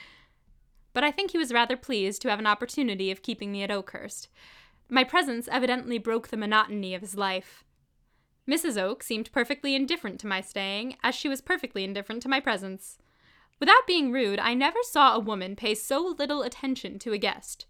But 0.93 1.05
I 1.05 1.11
think 1.11 1.31
he 1.31 1.39
was 1.39 1.53
rather 1.53 1.77
pleased 1.77 2.21
to 2.23 2.31
have 2.31 2.39
an 2.39 2.47
opportunity 2.47 3.11
of 3.11 3.23
keeping 3.23 3.53
me 3.53 3.63
at 3.63 3.71
Okehurst. 3.71 4.29
My 4.89 5.05
presence 5.05 5.49
evidently 5.51 5.99
broke 5.99 6.29
the 6.29 6.37
monotony 6.37 6.95
of 6.95 7.01
his 7.01 7.17
life. 7.17 7.65
Mrs. 8.47 8.77
Oke 8.77 9.03
seemed 9.03 9.33
perfectly 9.33 9.75
indifferent 9.75 10.21
to 10.21 10.27
my 10.27 10.41
staying, 10.41 10.97
as 11.03 11.15
she 11.15 11.29
was 11.29 11.41
perfectly 11.41 11.85
indifferent 11.85 12.23
to 12.23 12.29
my 12.29 12.41
presence. 12.41 12.99
Without 13.63 13.87
being 13.87 14.11
rude, 14.11 14.41
I 14.41 14.55
never 14.55 14.81
saw 14.83 15.15
a 15.15 15.21
woman 15.21 15.55
pay 15.55 15.77
so 15.77 16.17
little 16.19 16.43
attention 16.43 16.99
to 16.99 17.13
a 17.13 17.17
guest. 17.17 17.65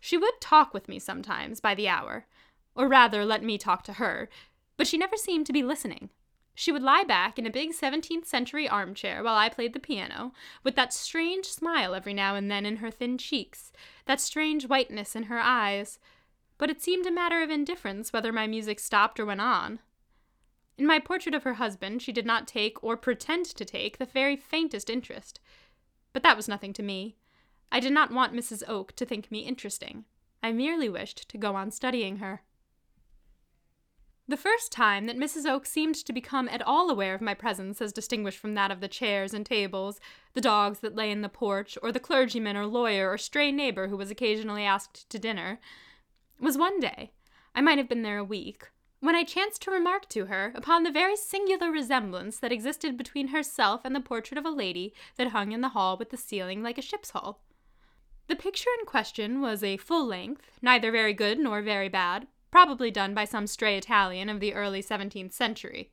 She 0.00 0.16
would 0.16 0.40
talk 0.40 0.74
with 0.74 0.88
me 0.88 0.98
sometimes 0.98 1.60
by 1.60 1.76
the 1.76 1.86
hour, 1.86 2.26
or 2.74 2.88
rather 2.88 3.24
let 3.24 3.44
me 3.44 3.56
talk 3.56 3.84
to 3.84 3.92
her, 3.92 4.28
but 4.76 4.88
she 4.88 4.98
never 4.98 5.16
seemed 5.16 5.46
to 5.46 5.52
be 5.52 5.62
listening. 5.62 6.10
She 6.56 6.72
would 6.72 6.82
lie 6.82 7.04
back 7.04 7.38
in 7.38 7.46
a 7.46 7.52
big 7.52 7.70
17th 7.70 8.26
century 8.26 8.68
armchair 8.68 9.22
while 9.22 9.36
I 9.36 9.48
played 9.48 9.74
the 9.74 9.78
piano, 9.78 10.32
with 10.64 10.74
that 10.74 10.92
strange 10.92 11.46
smile 11.46 11.94
every 11.94 12.14
now 12.14 12.34
and 12.34 12.50
then 12.50 12.66
in 12.66 12.78
her 12.78 12.90
thin 12.90 13.16
cheeks, 13.16 13.70
that 14.06 14.20
strange 14.20 14.66
whiteness 14.66 15.14
in 15.14 15.22
her 15.22 15.38
eyes. 15.38 16.00
But 16.58 16.68
it 16.68 16.82
seemed 16.82 17.06
a 17.06 17.12
matter 17.12 17.44
of 17.44 17.50
indifference 17.50 18.12
whether 18.12 18.32
my 18.32 18.48
music 18.48 18.80
stopped 18.80 19.20
or 19.20 19.26
went 19.26 19.40
on. 19.40 19.78
In 20.78 20.86
my 20.86 21.00
portrait 21.00 21.34
of 21.34 21.42
her 21.42 21.54
husband, 21.54 22.00
she 22.02 22.12
did 22.12 22.24
not 22.24 22.46
take, 22.46 22.82
or 22.84 22.96
pretend 22.96 23.46
to 23.46 23.64
take, 23.64 23.98
the 23.98 24.04
very 24.04 24.36
faintest 24.36 24.88
interest. 24.88 25.40
But 26.12 26.22
that 26.22 26.36
was 26.36 26.46
nothing 26.46 26.72
to 26.74 26.84
me. 26.84 27.16
I 27.72 27.80
did 27.80 27.92
not 27.92 28.12
want 28.12 28.32
Mrs. 28.32 28.62
Oke 28.68 28.92
to 28.92 29.04
think 29.04 29.30
me 29.30 29.40
interesting. 29.40 30.04
I 30.40 30.52
merely 30.52 30.88
wished 30.88 31.28
to 31.28 31.36
go 31.36 31.56
on 31.56 31.72
studying 31.72 32.18
her. 32.18 32.42
The 34.28 34.36
first 34.36 34.70
time 34.70 35.06
that 35.06 35.16
Mrs. 35.16 35.50
Oke 35.50 35.66
seemed 35.66 35.96
to 35.96 36.12
become 36.12 36.48
at 36.50 36.62
all 36.62 36.90
aware 36.90 37.14
of 37.14 37.22
my 37.22 37.34
presence 37.34 37.80
as 37.80 37.92
distinguished 37.92 38.38
from 38.38 38.54
that 38.54 38.70
of 38.70 38.80
the 38.80 38.86
chairs 38.86 39.34
and 39.34 39.44
tables, 39.44 39.98
the 40.34 40.40
dogs 40.40 40.80
that 40.80 40.94
lay 40.94 41.10
in 41.10 41.22
the 41.22 41.28
porch, 41.28 41.76
or 41.82 41.90
the 41.90 41.98
clergyman 41.98 42.56
or 42.56 42.66
lawyer 42.66 43.10
or 43.10 43.18
stray 43.18 43.50
neighbor 43.50 43.88
who 43.88 43.96
was 43.96 44.10
occasionally 44.10 44.64
asked 44.64 45.08
to 45.10 45.18
dinner, 45.18 45.58
was 46.38 46.58
one 46.58 46.78
day. 46.78 47.10
I 47.54 47.62
might 47.62 47.78
have 47.78 47.88
been 47.88 48.02
there 48.02 48.18
a 48.18 48.24
week, 48.24 48.68
when 49.00 49.14
I 49.14 49.22
chanced 49.22 49.62
to 49.62 49.70
remark 49.70 50.08
to 50.10 50.26
her 50.26 50.52
upon 50.54 50.82
the 50.82 50.90
very 50.90 51.16
singular 51.16 51.70
resemblance 51.70 52.38
that 52.38 52.52
existed 52.52 52.96
between 52.96 53.28
herself 53.28 53.82
and 53.84 53.94
the 53.94 54.00
portrait 54.00 54.38
of 54.38 54.44
a 54.44 54.50
lady 54.50 54.92
that 55.16 55.28
hung 55.28 55.52
in 55.52 55.60
the 55.60 55.70
hall 55.70 55.96
with 55.96 56.10
the 56.10 56.16
ceiling 56.16 56.62
like 56.62 56.78
a 56.78 56.82
ship's 56.82 57.10
hull. 57.10 57.40
The 58.26 58.36
picture 58.36 58.70
in 58.78 58.86
question 58.86 59.40
was 59.40 59.62
a 59.62 59.76
full 59.76 60.06
length, 60.06 60.50
neither 60.60 60.90
very 60.90 61.14
good 61.14 61.38
nor 61.38 61.62
very 61.62 61.88
bad, 61.88 62.26
probably 62.50 62.90
done 62.90 63.14
by 63.14 63.24
some 63.24 63.46
stray 63.46 63.78
Italian 63.78 64.28
of 64.28 64.40
the 64.40 64.54
early 64.54 64.82
17th 64.82 65.32
century. 65.32 65.90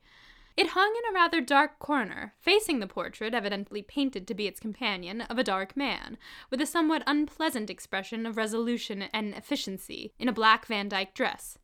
It 0.56 0.68
hung 0.68 0.94
in 0.96 1.10
a 1.10 1.14
rather 1.14 1.40
dark 1.40 1.78
corner, 1.78 2.34
facing 2.40 2.80
the 2.80 2.86
portrait, 2.86 3.34
evidently 3.34 3.82
painted 3.82 4.26
to 4.26 4.34
be 4.34 4.46
its 4.46 4.58
companion, 4.58 5.20
of 5.22 5.38
a 5.38 5.44
dark 5.44 5.76
man, 5.76 6.16
with 6.50 6.62
a 6.62 6.66
somewhat 6.66 7.02
unpleasant 7.06 7.68
expression 7.68 8.24
of 8.24 8.38
resolution 8.38 9.02
and 9.12 9.34
efficiency, 9.34 10.12
in 10.18 10.28
a 10.28 10.32
black 10.32 10.66
Van 10.66 10.88
Dyck 10.88 11.14
dress. 11.14 11.58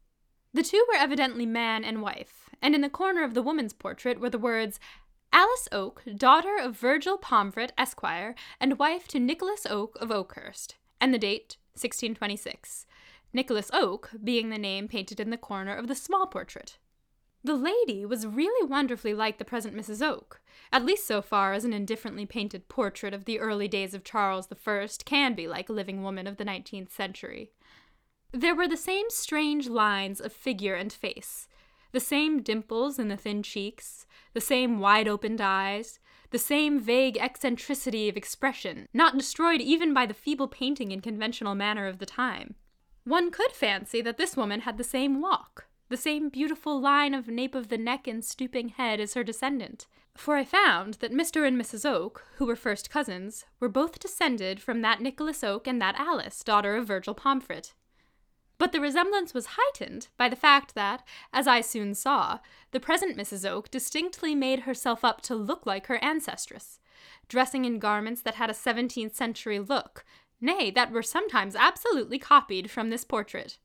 The 0.54 0.62
two 0.62 0.84
were 0.88 0.98
evidently 0.98 1.46
man 1.46 1.82
and 1.82 2.02
wife, 2.02 2.50
and 2.60 2.74
in 2.74 2.82
the 2.82 2.90
corner 2.90 3.24
of 3.24 3.32
the 3.32 3.42
woman's 3.42 3.72
portrait 3.72 4.20
were 4.20 4.28
the 4.28 4.38
words 4.38 4.78
Alice 5.32 5.66
Oke, 5.72 6.02
daughter 6.14 6.58
of 6.60 6.76
Virgil 6.76 7.16
Pomfret, 7.16 7.72
Esquire, 7.78 8.34
and 8.60 8.78
wife 8.78 9.08
to 9.08 9.18
Nicholas 9.18 9.66
Oke 9.70 9.96
of 9.98 10.10
Okehurst, 10.10 10.74
and 11.00 11.14
the 11.14 11.18
date 11.18 11.56
1626. 11.72 12.86
Nicholas 13.32 13.70
Oke 13.72 14.10
being 14.22 14.50
the 14.50 14.58
name 14.58 14.88
painted 14.88 15.20
in 15.20 15.30
the 15.30 15.38
corner 15.38 15.74
of 15.74 15.88
the 15.88 15.94
small 15.94 16.26
portrait. 16.26 16.76
The 17.42 17.54
lady 17.54 18.04
was 18.04 18.26
really 18.26 18.68
wonderfully 18.68 19.14
like 19.14 19.38
the 19.38 19.46
present 19.46 19.74
Mrs. 19.74 20.06
Oke, 20.06 20.42
at 20.70 20.84
least 20.84 21.06
so 21.06 21.22
far 21.22 21.54
as 21.54 21.64
an 21.64 21.72
indifferently 21.72 22.26
painted 22.26 22.68
portrait 22.68 23.14
of 23.14 23.24
the 23.24 23.40
early 23.40 23.68
days 23.68 23.94
of 23.94 24.04
Charles 24.04 24.48
I 24.52 24.86
can 25.04 25.34
be 25.34 25.48
like 25.48 25.70
a 25.70 25.72
living 25.72 26.02
woman 26.02 26.26
of 26.26 26.36
the 26.36 26.44
19th 26.44 26.90
century. 26.90 27.52
There 28.32 28.54
were 28.54 28.66
the 28.66 28.78
same 28.78 29.10
strange 29.10 29.68
lines 29.68 30.18
of 30.18 30.32
figure 30.32 30.74
and 30.74 30.90
face, 30.90 31.48
the 31.92 32.00
same 32.00 32.40
dimples 32.42 32.98
in 32.98 33.08
the 33.08 33.16
thin 33.18 33.42
cheeks, 33.42 34.06
the 34.32 34.40
same 34.40 34.78
wide 34.78 35.06
opened 35.06 35.42
eyes, 35.42 36.00
the 36.30 36.38
same 36.38 36.80
vague 36.80 37.18
eccentricity 37.18 38.08
of 38.08 38.16
expression, 38.16 38.88
not 38.94 39.18
destroyed 39.18 39.60
even 39.60 39.92
by 39.92 40.06
the 40.06 40.14
feeble 40.14 40.48
painting 40.48 40.92
and 40.94 41.02
conventional 41.02 41.54
manner 41.54 41.86
of 41.86 41.98
the 41.98 42.06
time. 42.06 42.54
One 43.04 43.30
could 43.30 43.52
fancy 43.52 44.00
that 44.00 44.16
this 44.16 44.34
woman 44.34 44.60
had 44.60 44.78
the 44.78 44.84
same 44.84 45.20
walk, 45.20 45.66
the 45.90 45.98
same 45.98 46.30
beautiful 46.30 46.80
line 46.80 47.12
of 47.12 47.28
nape 47.28 47.54
of 47.54 47.68
the 47.68 47.76
neck 47.76 48.06
and 48.06 48.24
stooping 48.24 48.70
head 48.70 48.98
as 48.98 49.12
her 49.12 49.22
descendant. 49.22 49.86
For 50.16 50.36
I 50.36 50.44
found 50.44 50.94
that 50.94 51.12
Mr. 51.12 51.46
and 51.46 51.60
Mrs. 51.60 51.84
Oke, 51.84 52.24
who 52.36 52.46
were 52.46 52.56
first 52.56 52.88
cousins, 52.88 53.44
were 53.60 53.68
both 53.68 53.98
descended 53.98 54.58
from 54.62 54.80
that 54.80 55.02
Nicholas 55.02 55.44
Oke 55.44 55.66
and 55.66 55.82
that 55.82 56.00
Alice, 56.00 56.42
daughter 56.42 56.76
of 56.76 56.86
Virgil 56.86 57.14
Pomfret. 57.14 57.74
But 58.62 58.70
the 58.70 58.80
resemblance 58.80 59.34
was 59.34 59.56
heightened 59.58 60.06
by 60.16 60.28
the 60.28 60.36
fact 60.36 60.76
that, 60.76 61.02
as 61.32 61.48
I 61.48 61.60
soon 61.62 61.94
saw, 61.94 62.38
the 62.70 62.78
present 62.78 63.16
Mrs. 63.16 63.44
Oke 63.44 63.68
distinctly 63.72 64.36
made 64.36 64.60
herself 64.60 65.04
up 65.04 65.20
to 65.22 65.34
look 65.34 65.66
like 65.66 65.88
her 65.88 65.98
ancestress, 65.98 66.78
dressing 67.26 67.64
in 67.64 67.80
garments 67.80 68.22
that 68.22 68.36
had 68.36 68.50
a 68.50 68.54
seventeenth 68.54 69.16
century 69.16 69.58
look, 69.58 70.04
nay, 70.40 70.70
that 70.70 70.92
were 70.92 71.02
sometimes 71.02 71.56
absolutely 71.56 72.20
copied 72.20 72.70
from 72.70 72.90
this 72.90 73.02
portrait. 73.02 73.58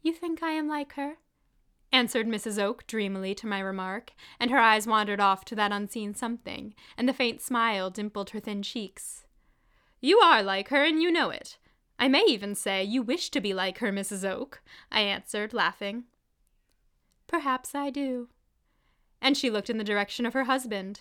You 0.00 0.14
think 0.14 0.42
I 0.42 0.52
am 0.52 0.66
like 0.66 0.94
her? 0.94 1.18
answered 1.92 2.26
Mrs. 2.26 2.58
Oke 2.58 2.86
dreamily 2.86 3.34
to 3.34 3.46
my 3.46 3.60
remark, 3.60 4.12
and 4.40 4.50
her 4.50 4.58
eyes 4.58 4.86
wandered 4.86 5.20
off 5.20 5.44
to 5.44 5.54
that 5.56 5.72
unseen 5.72 6.14
something, 6.14 6.74
and 6.96 7.06
the 7.06 7.12
faint 7.12 7.42
smile 7.42 7.90
dimpled 7.90 8.30
her 8.30 8.40
thin 8.40 8.62
cheeks. 8.62 9.26
You 10.00 10.20
are 10.20 10.42
like 10.42 10.70
her, 10.70 10.82
and 10.82 11.02
you 11.02 11.10
know 11.12 11.28
it. 11.28 11.58
I 11.98 12.08
may 12.08 12.24
even 12.28 12.54
say 12.54 12.84
you 12.84 13.02
wish 13.02 13.30
to 13.30 13.40
be 13.40 13.54
like 13.54 13.78
her, 13.78 13.90
Mrs. 13.90 14.28
Oke, 14.28 14.62
I 14.92 15.00
answered, 15.00 15.54
laughing. 15.54 16.04
Perhaps 17.26 17.74
I 17.74 17.90
do. 17.90 18.28
And 19.20 19.36
she 19.36 19.50
looked 19.50 19.70
in 19.70 19.78
the 19.78 19.84
direction 19.84 20.26
of 20.26 20.34
her 20.34 20.44
husband. 20.44 21.00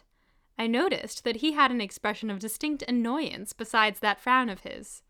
I 0.58 0.68
noticed 0.68 1.24
that 1.24 1.38
he 1.38 1.52
had 1.52 1.70
an 1.72 1.82
expression 1.82 2.30
of 2.30 2.40
distinct 2.40 2.84
annoyance 2.88 3.52
besides 3.52 4.00
that 4.00 4.22
frown 4.22 4.50
of 4.50 4.62
his. 4.62 5.04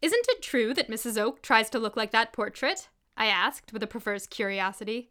Isn't 0.00 0.26
it 0.28 0.42
true 0.42 0.72
that 0.74 0.90
Mrs. 0.90 1.18
Oke 1.18 1.42
tries 1.42 1.68
to 1.70 1.78
look 1.78 1.96
like 1.96 2.10
that 2.12 2.32
portrait? 2.32 2.88
I 3.16 3.26
asked, 3.26 3.72
with 3.72 3.82
a 3.82 3.86
perverse 3.86 4.26
curiosity. 4.26 5.10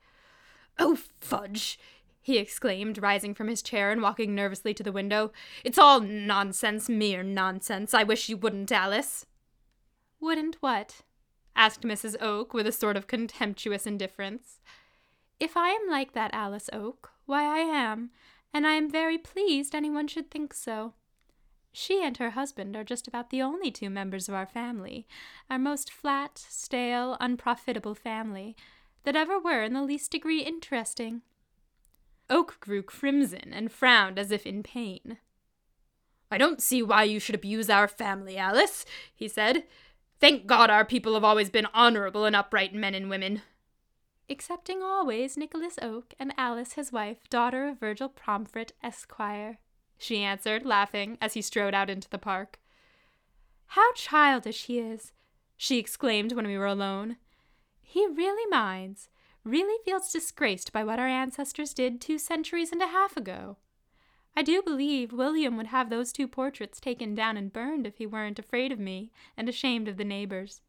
Oh, 0.79 0.97
fudge! 1.19 1.79
he 2.21 2.37
exclaimed, 2.37 3.01
rising 3.01 3.33
from 3.33 3.47
his 3.47 3.61
chair 3.61 3.91
and 3.91 4.01
walking 4.01 4.35
nervously 4.35 4.73
to 4.75 4.83
the 4.83 4.91
window. 4.91 5.31
It's 5.63 5.77
all 5.77 5.99
nonsense, 6.01 6.87
mere 6.87 7.23
nonsense. 7.23 7.93
I 7.93 8.03
wish 8.03 8.29
you 8.29 8.37
wouldn't, 8.37 8.71
Alice. 8.71 9.25
Wouldn't 10.21 10.57
what? 10.61 11.01
asked 11.55 11.81
Mrs. 11.81 12.15
Oke 12.21 12.53
with 12.53 12.67
a 12.67 12.71
sort 12.71 12.95
of 12.95 13.07
contemptuous 13.07 13.85
indifference. 13.85 14.61
If 15.39 15.57
I 15.57 15.69
am 15.69 15.89
like 15.89 16.13
that 16.13 16.33
Alice 16.33 16.69
Oke, 16.71 17.11
why 17.25 17.43
I 17.43 17.59
am, 17.59 18.11
and 18.53 18.67
I 18.67 18.73
am 18.73 18.89
very 18.89 19.17
pleased 19.17 19.73
anyone 19.73 20.07
should 20.07 20.29
think 20.29 20.53
so. 20.53 20.93
She 21.73 22.03
and 22.03 22.17
her 22.17 22.31
husband 22.31 22.75
are 22.75 22.83
just 22.83 23.07
about 23.07 23.29
the 23.29 23.41
only 23.41 23.71
two 23.71 23.89
members 23.89 24.29
of 24.29 24.35
our 24.35 24.45
family, 24.45 25.07
our 25.49 25.57
most 25.57 25.91
flat, 25.91 26.37
stale, 26.37 27.17
unprofitable 27.19 27.95
family, 27.95 28.55
that 29.03 29.15
ever 29.15 29.39
were 29.39 29.63
in 29.63 29.73
the 29.73 29.81
least 29.81 30.11
degree 30.11 30.43
interesting. 30.43 31.21
Oke 32.29 32.57
grew 32.59 32.83
crimson 32.83 33.51
and 33.51 33.71
frowned 33.71 34.19
as 34.19 34.31
if 34.31 34.45
in 34.45 34.61
pain. 34.61 35.17
I 36.29 36.37
don't 36.37 36.61
see 36.61 36.83
why 36.83 37.03
you 37.03 37.19
should 37.19 37.35
abuse 37.35 37.69
our 37.69 37.87
family, 37.87 38.37
Alice, 38.37 38.85
he 39.13 39.27
said. 39.27 39.63
Thank 40.21 40.45
God 40.45 40.69
our 40.69 40.85
people 40.85 41.15
have 41.15 41.23
always 41.23 41.49
been 41.49 41.67
honorable 41.73 42.25
and 42.25 42.35
upright 42.35 42.75
men 42.75 42.93
and 42.93 43.09
women. 43.09 43.41
Excepting 44.29 44.83
always 44.83 45.35
Nicholas 45.35 45.79
Oke 45.81 46.13
and 46.19 46.31
Alice, 46.37 46.73
his 46.73 46.91
wife, 46.91 47.27
daughter 47.29 47.67
of 47.67 47.79
Virgil 47.79 48.07
Pomfret, 48.07 48.71
Esquire, 48.83 49.57
she 49.97 50.19
answered, 50.19 50.65
laughing, 50.65 51.17
as 51.21 51.33
he 51.33 51.41
strode 51.41 51.73
out 51.73 51.89
into 51.89 52.09
the 52.09 52.17
park. 52.17 52.59
How 53.67 53.93
childish 53.93 54.65
he 54.65 54.79
is! 54.79 55.11
she 55.57 55.77
exclaimed 55.77 56.33
when 56.33 56.47
we 56.47 56.57
were 56.57 56.65
alone. 56.65 57.17
He 57.81 58.07
really 58.07 58.49
minds, 58.49 59.09
really 59.43 59.77
feels 59.83 60.11
disgraced 60.11 60.71
by 60.71 60.83
what 60.83 60.97
our 60.97 61.07
ancestors 61.07 61.73
did 61.73 61.99
two 61.99 62.17
centuries 62.17 62.71
and 62.71 62.81
a 62.81 62.87
half 62.87 63.17
ago. 63.17 63.57
I 64.35 64.43
do 64.43 64.61
believe 64.61 65.11
William 65.11 65.57
would 65.57 65.67
have 65.67 65.89
those 65.89 66.11
two 66.11 66.27
portraits 66.27 66.79
taken 66.79 67.13
down 67.13 67.37
and 67.37 67.51
burned 67.51 67.85
if 67.85 67.97
he 67.97 68.05
weren't 68.05 68.39
afraid 68.39 68.71
of 68.71 68.79
me 68.79 69.11
and 69.35 69.49
ashamed 69.49 69.87
of 69.87 69.97
the 69.97 70.05
neighbors. 70.05 70.61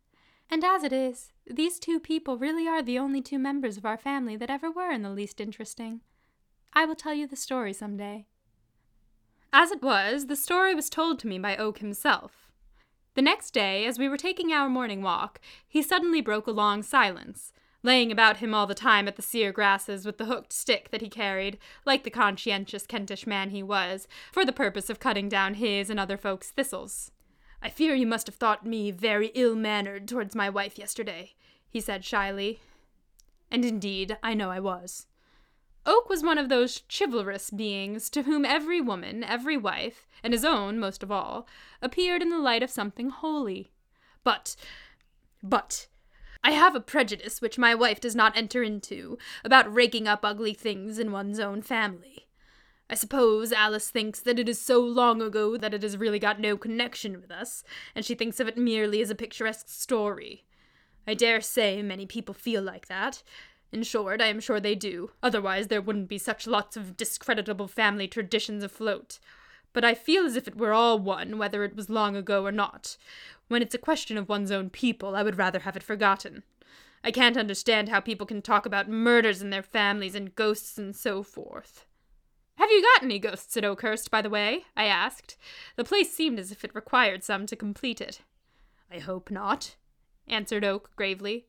And 0.50 0.64
as 0.64 0.82
it 0.84 0.92
is, 0.92 1.32
these 1.46 1.78
two 1.78 1.98
people 1.98 2.36
really 2.36 2.66
are 2.68 2.82
the 2.82 2.98
only 2.98 3.22
two 3.22 3.38
members 3.38 3.76
of 3.76 3.86
our 3.86 3.96
family 3.96 4.36
that 4.36 4.50
ever 4.50 4.70
were 4.70 4.90
in 4.90 5.02
the 5.02 5.10
least 5.10 5.40
interesting. 5.40 6.00
I 6.72 6.84
will 6.84 6.96
tell 6.96 7.14
you 7.14 7.26
the 7.26 7.36
story 7.36 7.72
some 7.72 7.96
day. 7.96 8.26
As 9.52 9.70
it 9.70 9.82
was, 9.82 10.26
the 10.26 10.36
story 10.36 10.74
was 10.74 10.90
told 10.90 11.18
to 11.20 11.26
me 11.26 11.38
by 11.38 11.56
Oke 11.56 11.78
himself. 11.78 12.50
The 13.14 13.22
next 13.22 13.52
day, 13.52 13.84
as 13.86 13.98
we 13.98 14.08
were 14.08 14.16
taking 14.16 14.52
our 14.52 14.68
morning 14.70 15.02
walk, 15.02 15.38
he 15.68 15.82
suddenly 15.82 16.22
broke 16.22 16.46
a 16.46 16.52
long 16.52 16.82
silence, 16.82 17.52
laying 17.82 18.12
about 18.12 18.38
him 18.38 18.54
all 18.54 18.66
the 18.66 18.74
time 18.74 19.08
at 19.08 19.16
the 19.16 19.22
sere 19.22 19.52
grasses 19.52 20.06
with 20.06 20.18
the 20.18 20.26
hooked 20.26 20.52
stick 20.52 20.90
that 20.90 21.00
he 21.00 21.08
carried, 21.08 21.58
like 21.84 22.04
the 22.04 22.10
conscientious 22.10 22.86
Kentish 22.86 23.26
man 23.26 23.50
he 23.50 23.62
was, 23.62 24.06
for 24.30 24.44
the 24.44 24.52
purpose 24.52 24.88
of 24.88 25.00
cutting 25.00 25.28
down 25.28 25.54
his 25.54 25.90
and 25.90 25.98
other 25.98 26.16
folks' 26.16 26.50
thistles. 26.50 27.10
I 27.62 27.68
fear 27.68 27.94
you 27.94 28.06
must 28.06 28.26
have 28.26 28.36
thought 28.36 28.66
me 28.66 28.90
very 28.90 29.28
ill 29.34 29.54
mannered 29.54 30.08
towards 30.08 30.34
my 30.34 30.50
wife 30.50 30.78
yesterday, 30.78 31.34
he 31.68 31.80
said 31.80 32.04
shyly. 32.04 32.60
And 33.50 33.64
indeed, 33.64 34.16
I 34.22 34.34
know 34.34 34.50
I 34.50 34.60
was. 34.60 35.06
Oke 35.84 36.08
was 36.08 36.22
one 36.22 36.38
of 36.38 36.48
those 36.48 36.82
chivalrous 36.88 37.50
beings 37.50 38.08
to 38.10 38.22
whom 38.22 38.44
every 38.44 38.80
woman, 38.80 39.24
every 39.24 39.56
wife, 39.56 40.06
and 40.22 40.32
his 40.32 40.44
own 40.44 40.78
most 40.78 41.02
of 41.02 41.10
all, 41.10 41.46
appeared 41.80 42.22
in 42.22 42.28
the 42.28 42.38
light 42.38 42.62
of 42.62 42.70
something 42.70 43.10
holy. 43.10 43.72
But, 44.22 44.54
but, 45.42 45.88
I 46.44 46.52
have 46.52 46.74
a 46.74 46.80
prejudice 46.80 47.40
which 47.40 47.58
my 47.58 47.74
wife 47.74 48.00
does 48.00 48.16
not 48.16 48.36
enter 48.36 48.62
into 48.62 49.16
about 49.44 49.72
raking 49.72 50.08
up 50.08 50.20
ugly 50.24 50.54
things 50.54 50.98
in 50.98 51.12
one's 51.12 51.38
own 51.38 51.62
family. 51.62 52.26
I 52.90 52.94
suppose 52.94 53.52
Alice 53.52 53.90
thinks 53.90 54.20
that 54.20 54.38
it 54.38 54.48
is 54.48 54.60
so 54.60 54.80
long 54.80 55.22
ago 55.22 55.56
that 55.56 55.72
it 55.72 55.82
has 55.82 55.96
really 55.96 56.18
got 56.18 56.40
no 56.40 56.56
connection 56.56 57.20
with 57.20 57.30
us, 57.30 57.64
and 57.94 58.04
she 58.04 58.14
thinks 58.14 58.40
of 58.40 58.48
it 58.48 58.58
merely 58.58 59.00
as 59.00 59.08
a 59.08 59.14
picturesque 59.14 59.68
story. 59.68 60.44
I 61.06 61.14
dare 61.14 61.40
say 61.40 61.80
many 61.80 62.06
people 62.06 62.34
feel 62.34 62.62
like 62.62 62.88
that, 62.88 63.22
in 63.72 63.82
short, 63.82 64.20
I 64.20 64.26
am 64.26 64.38
sure 64.38 64.60
they 64.60 64.74
do. 64.74 65.12
Otherwise, 65.22 65.68
there 65.68 65.80
wouldn't 65.80 66.08
be 66.08 66.18
such 66.18 66.46
lots 66.46 66.76
of 66.76 66.96
discreditable 66.96 67.68
family 67.68 68.06
traditions 68.06 68.62
afloat. 68.62 69.18
But 69.72 69.84
I 69.84 69.94
feel 69.94 70.26
as 70.26 70.36
if 70.36 70.46
it 70.46 70.58
were 70.58 70.74
all 70.74 70.98
one, 70.98 71.38
whether 71.38 71.64
it 71.64 71.74
was 71.74 71.88
long 71.88 72.14
ago 72.14 72.44
or 72.44 72.52
not. 72.52 72.98
When 73.52 73.60
it's 73.60 73.74
a 73.74 73.78
question 73.78 74.16
of 74.16 74.30
one's 74.30 74.50
own 74.50 74.70
people, 74.70 75.14
I 75.14 75.22
would 75.22 75.36
rather 75.36 75.58
have 75.58 75.76
it 75.76 75.82
forgotten. 75.82 76.42
I 77.04 77.10
can't 77.10 77.36
understand 77.36 77.90
how 77.90 78.00
people 78.00 78.26
can 78.26 78.40
talk 78.40 78.64
about 78.64 78.88
murders 78.88 79.42
in 79.42 79.50
their 79.50 79.62
families 79.62 80.14
and 80.14 80.34
ghosts 80.34 80.78
and 80.78 80.96
so 80.96 81.22
forth. 81.22 81.84
Have 82.54 82.70
you 82.70 82.80
got 82.80 83.02
any 83.02 83.18
ghosts 83.18 83.54
at 83.58 83.64
Okehurst, 83.64 84.08
by 84.08 84.22
the 84.22 84.30
way? 84.30 84.64
I 84.74 84.86
asked. 84.86 85.36
The 85.76 85.84
place 85.84 86.10
seemed 86.10 86.38
as 86.38 86.50
if 86.50 86.64
it 86.64 86.74
required 86.74 87.22
some 87.22 87.44
to 87.44 87.54
complete 87.54 88.00
it. 88.00 88.22
I 88.90 89.00
hope 89.00 89.30
not, 89.30 89.76
answered 90.26 90.64
Oke 90.64 90.90
gravely. 90.96 91.44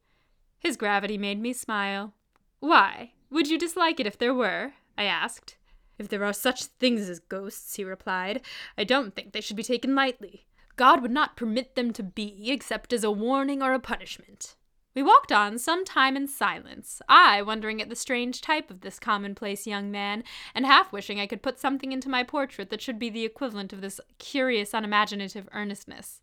His 0.59 0.75
gravity 0.75 1.17
made 1.17 1.39
me 1.39 1.53
smile. 1.53 2.11
Why? 2.59 3.13
Would 3.29 3.47
you 3.47 3.57
dislike 3.57 4.01
it 4.01 4.07
if 4.07 4.17
there 4.17 4.33
were? 4.33 4.73
I 4.97 5.05
asked. 5.05 5.55
If 5.97 6.09
there 6.09 6.25
are 6.25 6.33
such 6.33 6.65
things 6.65 7.07
as 7.07 7.19
ghosts, 7.19 7.77
he 7.77 7.85
replied, 7.85 8.41
I 8.77 8.83
don't 8.83 9.15
think 9.15 9.31
they 9.31 9.39
should 9.39 9.55
be 9.55 9.63
taken 9.63 9.95
lightly. 9.95 10.47
God 10.75 11.01
would 11.01 11.11
not 11.11 11.35
permit 11.35 11.75
them 11.75 11.93
to 11.93 12.03
be, 12.03 12.51
except 12.51 12.93
as 12.93 13.03
a 13.03 13.11
warning 13.11 13.61
or 13.61 13.73
a 13.73 13.79
punishment. 13.79 14.55
We 14.95 15.01
walked 15.01 15.31
on 15.31 15.57
some 15.57 15.85
time 15.85 16.15
in 16.15 16.27
silence, 16.27 17.01
I 17.09 17.41
wondering 17.41 17.81
at 17.81 17.89
the 17.89 17.95
strange 17.95 18.41
type 18.41 18.69
of 18.69 18.81
this 18.81 18.99
commonplace 18.99 19.65
young 19.65 19.89
man, 19.89 20.23
and 20.53 20.67
half 20.67 20.91
wishing 20.91 21.19
I 21.19 21.25
could 21.25 21.41
put 21.41 21.59
something 21.59 21.91
into 21.91 22.09
my 22.09 22.23
portrait 22.23 22.69
that 22.69 22.81
should 22.81 22.99
be 22.99 23.09
the 23.09 23.25
equivalent 23.25 23.73
of 23.73 23.81
this 23.81 23.99
curious, 24.19 24.73
unimaginative 24.73 25.49
earnestness. 25.51 26.21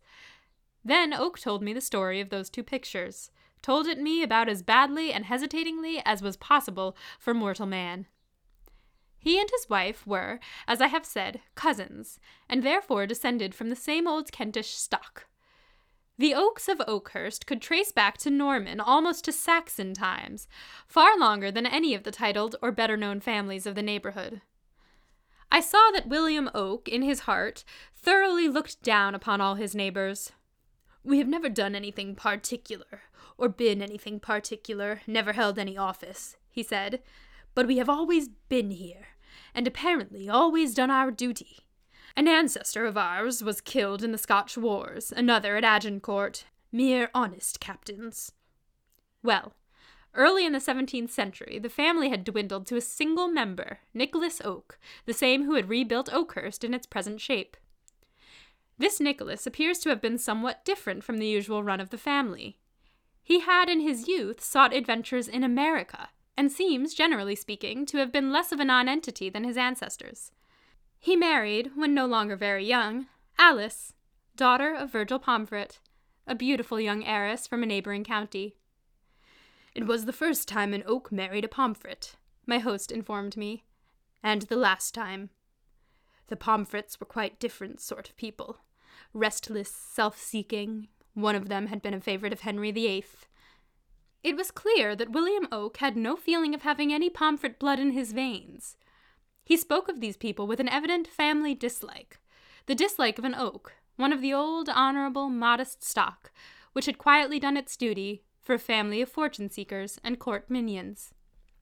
Then 0.85 1.13
Oke 1.13 1.39
told 1.39 1.61
me 1.61 1.73
the 1.73 1.81
story 1.81 2.21
of 2.21 2.29
those 2.29 2.49
two 2.49 2.63
pictures, 2.63 3.29
told 3.61 3.87
it 3.87 3.99
me 3.99 4.23
about 4.23 4.47
as 4.47 4.63
badly 4.63 5.11
and 5.11 5.25
hesitatingly 5.25 6.01
as 6.05 6.21
was 6.21 6.37
possible 6.37 6.95
for 7.19 7.33
mortal 7.33 7.65
man. 7.65 8.07
He 9.21 9.39
and 9.39 9.47
his 9.51 9.69
wife 9.69 10.05
were, 10.07 10.39
as 10.67 10.81
I 10.81 10.87
have 10.87 11.05
said, 11.05 11.41
cousins, 11.53 12.19
and 12.49 12.63
therefore 12.63 13.05
descended 13.05 13.53
from 13.53 13.69
the 13.69 13.75
same 13.75 14.07
old 14.07 14.31
Kentish 14.31 14.71
stock. 14.71 15.27
The 16.17 16.33
Okes 16.33 16.67
of 16.67 16.79
Okehurst 16.79 17.45
could 17.45 17.61
trace 17.61 17.91
back 17.91 18.17
to 18.19 18.31
Norman, 18.31 18.79
almost 18.79 19.23
to 19.25 19.31
Saxon 19.31 19.93
times, 19.93 20.47
far 20.87 21.19
longer 21.19 21.51
than 21.51 21.67
any 21.67 21.93
of 21.93 22.01
the 22.01 22.09
titled 22.09 22.55
or 22.63 22.71
better 22.71 22.97
known 22.97 23.19
families 23.19 23.67
of 23.67 23.75
the 23.75 23.83
neighborhood. 23.83 24.41
I 25.51 25.59
saw 25.59 25.91
that 25.93 26.09
William 26.09 26.49
Oke, 26.55 26.89
in 26.89 27.03
his 27.03 27.21
heart, 27.21 27.63
thoroughly 27.95 28.47
looked 28.47 28.81
down 28.81 29.13
upon 29.13 29.39
all 29.39 29.53
his 29.53 29.75
neighbors. 29.75 30.31
We 31.03 31.19
have 31.19 31.27
never 31.27 31.47
done 31.47 31.75
anything 31.75 32.15
particular, 32.15 33.01
or 33.37 33.49
been 33.49 33.83
anything 33.83 34.19
particular, 34.19 35.01
never 35.05 35.33
held 35.33 35.59
any 35.59 35.77
office, 35.77 36.37
he 36.49 36.63
said, 36.63 37.03
but 37.53 37.67
we 37.67 37.77
have 37.77 37.89
always 37.89 38.29
been 38.49 38.71
here, 38.71 39.07
and 39.53 39.67
apparently 39.67 40.29
always 40.29 40.73
done 40.73 40.91
our 40.91 41.11
duty. 41.11 41.59
An 42.15 42.27
ancestor 42.27 42.85
of 42.85 42.97
ours 42.97 43.43
was 43.43 43.61
killed 43.61 44.03
in 44.03 44.11
the 44.11 44.17
Scotch 44.17 44.57
wars, 44.57 45.13
another 45.15 45.55
at 45.55 45.63
Agincourt. 45.63 46.45
Mere 46.71 47.09
honest 47.13 47.59
captains. 47.59 48.31
Well, 49.23 49.53
early 50.13 50.45
in 50.45 50.53
the 50.53 50.59
17th 50.59 51.09
century, 51.09 51.59
the 51.59 51.69
family 51.69 52.09
had 52.09 52.23
dwindled 52.23 52.65
to 52.67 52.77
a 52.77 52.81
single 52.81 53.27
member, 53.27 53.79
Nicholas 53.93 54.41
Oke, 54.43 54.79
the 55.05 55.13
same 55.13 55.43
who 55.43 55.55
had 55.55 55.69
rebuilt 55.69 56.09
Okehurst 56.11 56.63
in 56.63 56.73
its 56.73 56.87
present 56.87 57.19
shape. 57.19 57.57
This 58.77 58.99
Nicholas 58.99 59.45
appears 59.45 59.79
to 59.79 59.89
have 59.89 60.01
been 60.01 60.17
somewhat 60.17 60.65
different 60.65 61.03
from 61.03 61.17
the 61.17 61.27
usual 61.27 61.63
run 61.63 61.79
of 61.79 61.91
the 61.91 61.97
family. 61.97 62.57
He 63.21 63.41
had 63.41 63.69
in 63.69 63.81
his 63.81 64.07
youth 64.07 64.43
sought 64.43 64.73
adventures 64.73 65.27
in 65.27 65.43
America, 65.43 66.09
and 66.41 66.51
seems, 66.51 66.95
generally 66.95 67.35
speaking, 67.35 67.85
to 67.85 67.97
have 67.97 68.11
been 68.11 68.31
less 68.31 68.51
of 68.51 68.59
a 68.59 68.65
nonentity 68.65 69.29
than 69.29 69.43
his 69.43 69.57
ancestors. 69.57 70.31
He 70.97 71.15
married, 71.15 71.73
when 71.75 71.93
no 71.93 72.07
longer 72.07 72.35
very 72.35 72.65
young, 72.65 73.05
Alice, 73.37 73.93
daughter 74.35 74.73
of 74.73 74.91
Virgil 74.91 75.19
Pomfret, 75.19 75.77
a 76.25 76.33
beautiful 76.33 76.79
young 76.79 77.05
heiress 77.05 77.45
from 77.45 77.61
a 77.61 77.67
neighboring 77.67 78.03
county. 78.03 78.55
It 79.75 79.85
was 79.85 80.05
the 80.05 80.11
first 80.11 80.47
time 80.47 80.73
an 80.73 80.81
Oke 80.87 81.11
married 81.11 81.45
a 81.45 81.47
Pomfret, 81.47 82.15
my 82.47 82.57
host 82.57 82.91
informed 82.91 83.37
me, 83.37 83.63
and 84.23 84.41
the 84.41 84.55
last 84.55 84.95
time. 84.95 85.29
The 86.25 86.35
Pomfrets 86.35 86.99
were 86.99 87.05
quite 87.05 87.39
different 87.39 87.81
sort 87.81 88.09
of 88.09 88.17
people, 88.17 88.57
restless, 89.13 89.69
self-seeking. 89.69 90.87
One 91.13 91.35
of 91.35 91.49
them 91.49 91.67
had 91.67 91.83
been 91.83 91.93
a 91.93 92.01
favorite 92.01 92.33
of 92.33 92.39
Henry 92.39 92.71
VIII. 92.71 93.05
It 94.23 94.35
was 94.35 94.51
clear 94.51 94.95
that 94.95 95.11
William 95.11 95.47
Oke 95.51 95.77
had 95.77 95.97
no 95.97 96.15
feeling 96.15 96.53
of 96.53 96.61
having 96.61 96.93
any 96.93 97.09
Pomfret 97.09 97.57
blood 97.57 97.79
in 97.79 97.91
his 97.91 98.11
veins. 98.11 98.77
He 99.43 99.57
spoke 99.57 99.89
of 99.89 99.99
these 99.99 100.17
people 100.17 100.45
with 100.45 100.59
an 100.59 100.69
evident 100.69 101.07
family 101.07 101.55
dislike 101.55 102.19
the 102.67 102.75
dislike 102.75 103.17
of 103.17 103.25
an 103.25 103.33
Oke, 103.33 103.73
one 103.95 104.13
of 104.13 104.21
the 104.21 104.31
old, 104.31 104.69
honorable, 104.69 105.29
modest 105.29 105.83
stock, 105.83 106.31
which 106.73 106.85
had 106.85 106.99
quietly 106.99 107.39
done 107.39 107.57
its 107.57 107.75
duty 107.75 108.23
for 108.39 108.53
a 108.53 108.59
family 108.59 109.01
of 109.01 109.09
fortune 109.09 109.49
seekers 109.49 109.99
and 110.03 110.19
court 110.19 110.49
minions. 110.49 111.13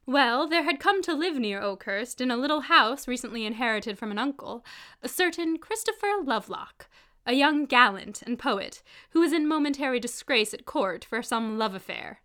Well, 0.06 0.48
there 0.48 0.64
had 0.64 0.80
come 0.80 1.02
to 1.04 1.14
live 1.14 1.38
near 1.38 1.62
Okehurst, 1.62 2.20
in 2.20 2.30
a 2.30 2.38
little 2.38 2.62
house 2.62 3.08
recently 3.08 3.46
inherited 3.46 3.98
from 3.98 4.12
an 4.12 4.18
uncle, 4.20 4.66
a 5.02 5.08
certain 5.08 5.58
Christopher 5.58 6.22
Lovelock, 6.22 6.90
a 7.26 7.34
young 7.34 7.66
gallant 7.66 8.22
and 8.24 8.38
poet, 8.38 8.84
who 9.12 9.22
was 9.22 9.32
in 9.32 9.48
momentary 9.48 10.00
disgrace 10.00 10.54
at 10.54 10.66
court 10.66 11.06
for 11.06 11.24
some 11.24 11.58
love 11.58 11.76
affair. 11.76 12.22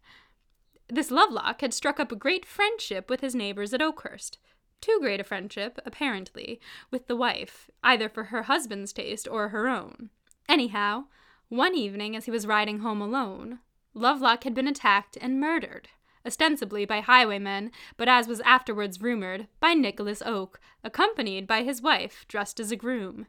This 0.88 1.10
Lovelock 1.10 1.60
had 1.62 1.72
struck 1.72 1.98
up 1.98 2.12
a 2.12 2.16
great 2.16 2.44
friendship 2.44 3.08
with 3.08 3.20
his 3.20 3.34
neighbors 3.34 3.72
at 3.72 3.80
Okehurst, 3.80 4.36
too 4.80 4.98
great 5.00 5.18
a 5.18 5.24
friendship, 5.24 5.78
apparently, 5.86 6.60
with 6.90 7.06
the 7.06 7.16
wife, 7.16 7.70
either 7.82 8.08
for 8.08 8.24
her 8.24 8.42
husband's 8.42 8.92
taste 8.92 9.26
or 9.26 9.48
her 9.48 9.66
own. 9.66 10.10
Anyhow, 10.46 11.04
one 11.48 11.74
evening 11.74 12.14
as 12.14 12.26
he 12.26 12.30
was 12.30 12.46
riding 12.46 12.80
home 12.80 13.00
alone, 13.00 13.60
Lovelock 13.94 14.44
had 14.44 14.54
been 14.54 14.68
attacked 14.68 15.16
and 15.22 15.40
murdered, 15.40 15.88
ostensibly 16.26 16.84
by 16.84 17.00
highwaymen, 17.00 17.70
but 17.96 18.08
as 18.08 18.28
was 18.28 18.40
afterwards 18.40 19.00
rumored, 19.00 19.48
by 19.60 19.72
Nicholas 19.72 20.22
Oke, 20.26 20.60
accompanied 20.82 21.46
by 21.46 21.62
his 21.62 21.80
wife, 21.80 22.26
dressed 22.28 22.60
as 22.60 22.70
a 22.70 22.76
groom. 22.76 23.26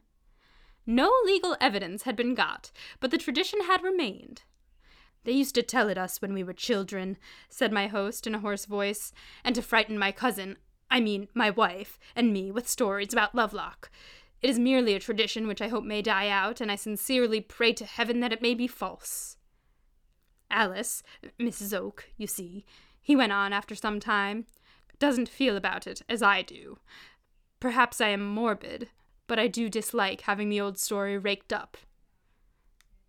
No 0.84 1.10
legal 1.24 1.56
evidence 1.58 2.02
had 2.02 2.16
been 2.16 2.34
got, 2.34 2.70
but 3.00 3.10
the 3.10 3.18
tradition 3.18 3.62
had 3.62 3.82
remained. 3.82 4.42
They 5.26 5.32
used 5.32 5.56
to 5.56 5.62
tell 5.62 5.88
it 5.88 5.98
us 5.98 6.22
when 6.22 6.32
we 6.32 6.44
were 6.44 6.52
children, 6.52 7.18
said 7.48 7.72
my 7.72 7.88
host 7.88 8.28
in 8.28 8.34
a 8.36 8.38
hoarse 8.38 8.64
voice, 8.64 9.12
and 9.42 9.56
to 9.56 9.60
frighten 9.60 9.98
my 9.98 10.12
cousin, 10.12 10.56
I 10.88 11.00
mean, 11.00 11.26
my 11.34 11.50
wife, 11.50 11.98
and 12.14 12.32
me 12.32 12.52
with 12.52 12.68
stories 12.68 13.12
about 13.12 13.34
Lovelock. 13.34 13.90
It 14.40 14.48
is 14.48 14.60
merely 14.60 14.94
a 14.94 15.00
tradition 15.00 15.48
which 15.48 15.60
I 15.60 15.66
hope 15.66 15.82
may 15.82 16.00
die 16.00 16.28
out, 16.28 16.60
and 16.60 16.70
I 16.70 16.76
sincerely 16.76 17.40
pray 17.40 17.72
to 17.72 17.84
heaven 17.84 18.20
that 18.20 18.32
it 18.32 18.40
may 18.40 18.54
be 18.54 18.68
false. 18.68 19.36
Alice, 20.48 21.02
Mrs. 21.40 21.76
Oke, 21.76 22.08
you 22.16 22.28
see, 22.28 22.64
he 23.02 23.16
went 23.16 23.32
on 23.32 23.52
after 23.52 23.74
some 23.74 23.98
time, 23.98 24.46
doesn't 25.00 25.28
feel 25.28 25.56
about 25.56 25.88
it 25.88 26.02
as 26.08 26.22
I 26.22 26.42
do. 26.42 26.78
Perhaps 27.58 28.00
I 28.00 28.10
am 28.10 28.24
morbid, 28.24 28.90
but 29.26 29.40
I 29.40 29.48
do 29.48 29.68
dislike 29.68 30.20
having 30.20 30.50
the 30.50 30.60
old 30.60 30.78
story 30.78 31.18
raked 31.18 31.52
up. 31.52 31.76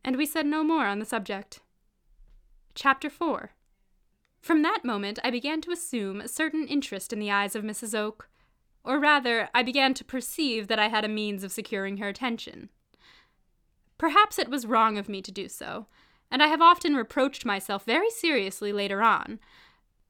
And 0.04 0.18
we 0.18 0.26
said 0.26 0.48
no 0.48 0.64
more 0.64 0.88
on 0.88 0.98
the 0.98 1.06
subject. 1.06 1.60
Chapter 2.78 3.10
4 3.10 3.54
from 4.40 4.62
that 4.62 4.86
moment, 4.86 5.18
I 5.24 5.32
began 5.32 5.62
to 5.62 5.72
assume 5.72 6.22
a 6.22 6.28
certain 6.28 6.68
interest 6.68 7.12
in 7.12 7.18
the 7.18 7.32
eyes 7.32 7.56
of 7.56 7.64
Mrs. 7.64 7.98
Oke, 7.98 8.30
or 8.84 9.00
rather, 9.00 9.50
I 9.52 9.64
began 9.64 9.96
to 9.96 10.06
perceive 10.06 10.68
that 10.68 10.78
I 10.78 10.88
had 10.88 11.04
a 11.04 11.10
means 11.10 11.44
of 11.44 11.52
securing 11.52 11.98
her 11.98 12.08
attention. 12.08 12.70
Perhaps 13.98 14.38
it 14.38 14.48
was 14.48 14.68
wrong 14.68 14.96
of 15.00 15.10
me 15.10 15.24
to 15.24 15.32
do 15.32 15.50
so, 15.50 15.88
and 16.30 16.44
I 16.44 16.48
have 16.48 16.62
often 16.62 16.96
reproached 16.96 17.46
myself 17.46 17.84
very 17.84 18.12
seriously 18.12 18.72
later 18.72 19.02
on. 19.02 19.40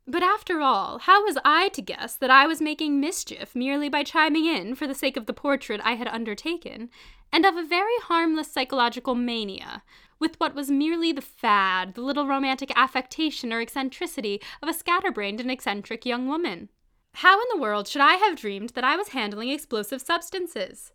But 0.06 0.22
after 0.22 0.60
all, 0.60 1.00
how 1.00 1.24
was 1.24 1.38
I 1.46 1.70
to 1.70 1.82
guess 1.82 2.18
that 2.18 2.30
I 2.30 2.48
was 2.48 2.62
making 2.62 3.00
mischief 3.00 3.56
merely 3.56 3.88
by 3.88 4.04
chiming 4.04 4.46
in 4.46 4.76
for 4.76 4.88
the 4.88 4.94
sake 4.94 5.16
of 5.16 5.26
the 5.26 5.34
portrait 5.34 5.80
I 5.86 5.94
had 5.94 6.10
undertaken, 6.10 6.90
and 7.32 7.46
of 7.46 7.56
a 7.56 7.66
very 7.66 7.98
harmless 8.04 8.52
psychological 8.52 9.16
mania, 9.16 9.84
with 10.20 10.40
what 10.40 10.56
was 10.56 10.72
merely 10.72 11.12
the 11.12 11.22
fad, 11.22 11.94
the 11.94 12.02
little 12.02 12.28
romantic 12.28 12.72
affectation 12.76 13.54
or 13.54 13.62
eccentricity 13.62 14.42
of 14.62 14.70
a 14.70 14.74
scatterbrained 14.74 15.40
and 15.40 15.52
eccentric 15.52 16.06
young 16.06 16.28
woman. 16.28 16.70
How 17.16 17.40
in 17.40 17.48
the 17.52 17.62
world 17.62 17.88
should 17.88 18.02
I 18.02 18.16
have 18.16 18.38
dreamed 18.38 18.70
that 18.72 18.84
I 18.84 18.96
was 18.96 19.10
handling 19.10 19.50
explosive 19.50 20.02
substances? 20.02 20.92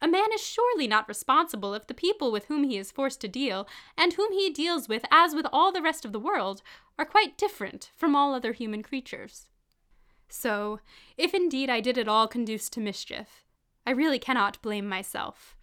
A 0.00 0.08
man 0.08 0.32
is 0.32 0.40
surely 0.40 0.86
not 0.86 1.08
responsible 1.08 1.74
if 1.74 1.86
the 1.86 1.94
people 1.94 2.30
with 2.30 2.46
whom 2.46 2.64
he 2.64 2.78
is 2.78 2.92
forced 2.92 3.20
to 3.22 3.28
deal, 3.28 3.68
and 3.96 4.12
whom 4.12 4.32
he 4.32 4.48
deals 4.48 4.88
with 4.88 5.04
as 5.10 5.34
with 5.34 5.46
all 5.52 5.72
the 5.72 5.82
rest 5.82 6.04
of 6.04 6.12
the 6.12 6.20
world, 6.20 6.62
are 6.98 7.04
quite 7.04 7.36
different 7.36 7.90
from 7.96 8.14
all 8.14 8.32
other 8.32 8.52
human 8.52 8.82
creatures. 8.82 9.48
So, 10.28 10.80
if 11.16 11.34
indeed 11.34 11.68
I 11.68 11.80
did 11.80 11.98
at 11.98 12.08
all 12.08 12.28
conduce 12.28 12.68
to 12.70 12.80
mischief, 12.80 13.44
I 13.86 13.90
really 13.90 14.18
cannot 14.18 14.62
blame 14.62 14.88
myself. 14.88 15.56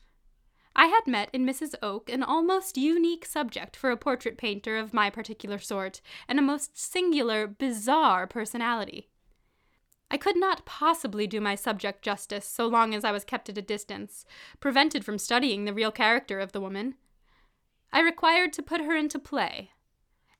I 0.75 0.87
had 0.87 1.07
met 1.07 1.29
in 1.31 1.45
Mrs. 1.45 1.73
Oke 1.81 2.09
an 2.09 2.21
almost 2.21 2.77
unique 2.77 3.25
subject 3.25 3.75
for 3.77 3.91
a 3.91 3.97
portrait 3.97 4.37
painter 4.37 4.77
of 4.77 4.93
my 4.93 5.09
particular 5.09 5.57
sort, 5.57 6.01
and 6.27 6.37
a 6.37 6.41
most 6.41 6.77
singular, 6.77 7.47
bizarre 7.47 8.27
personality. 8.27 9.09
I 10.11 10.17
could 10.17 10.37
not 10.37 10.65
possibly 10.65 11.27
do 11.27 11.39
my 11.39 11.55
subject 11.55 12.03
justice 12.03 12.45
so 12.45 12.67
long 12.67 12.93
as 12.93 13.03
I 13.03 13.11
was 13.11 13.23
kept 13.23 13.49
at 13.49 13.57
a 13.57 13.61
distance, 13.61 14.25
prevented 14.59 15.05
from 15.05 15.17
studying 15.17 15.65
the 15.65 15.73
real 15.73 15.91
character 15.91 16.39
of 16.39 16.51
the 16.51 16.61
woman. 16.61 16.95
I 17.93 18.01
required 18.01 18.51
to 18.53 18.61
put 18.61 18.81
her 18.81 18.95
into 18.95 19.17
play, 19.17 19.71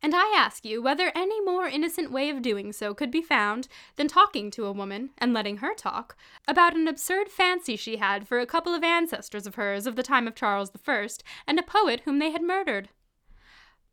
and 0.01 0.13
I 0.15 0.33
ask 0.35 0.65
you 0.65 0.81
whether 0.81 1.11
any 1.15 1.41
more 1.41 1.67
innocent 1.67 2.11
way 2.11 2.29
of 2.29 2.41
doing 2.41 2.71
so 2.71 2.93
could 2.93 3.11
be 3.11 3.21
found 3.21 3.67
than 3.95 4.07
talking 4.07 4.51
to 4.51 4.65
a 4.65 4.71
woman, 4.71 5.11
and 5.17 5.33
letting 5.33 5.57
her 5.57 5.73
talk, 5.73 6.15
about 6.47 6.75
an 6.75 6.87
absurd 6.87 7.29
fancy 7.29 7.75
she 7.75 7.97
had 7.97 8.27
for 8.27 8.39
a 8.39 8.45
couple 8.45 8.73
of 8.73 8.83
ancestors 8.83 9.47
of 9.47 9.55
hers 9.55 9.87
of 9.87 9.95
the 9.95 10.03
time 10.03 10.27
of 10.27 10.35
Charles 10.35 10.71
I, 10.87 11.07
and 11.47 11.57
a 11.57 11.63
poet 11.63 12.01
whom 12.05 12.19
they 12.19 12.31
had 12.31 12.43
murdered. 12.43 12.89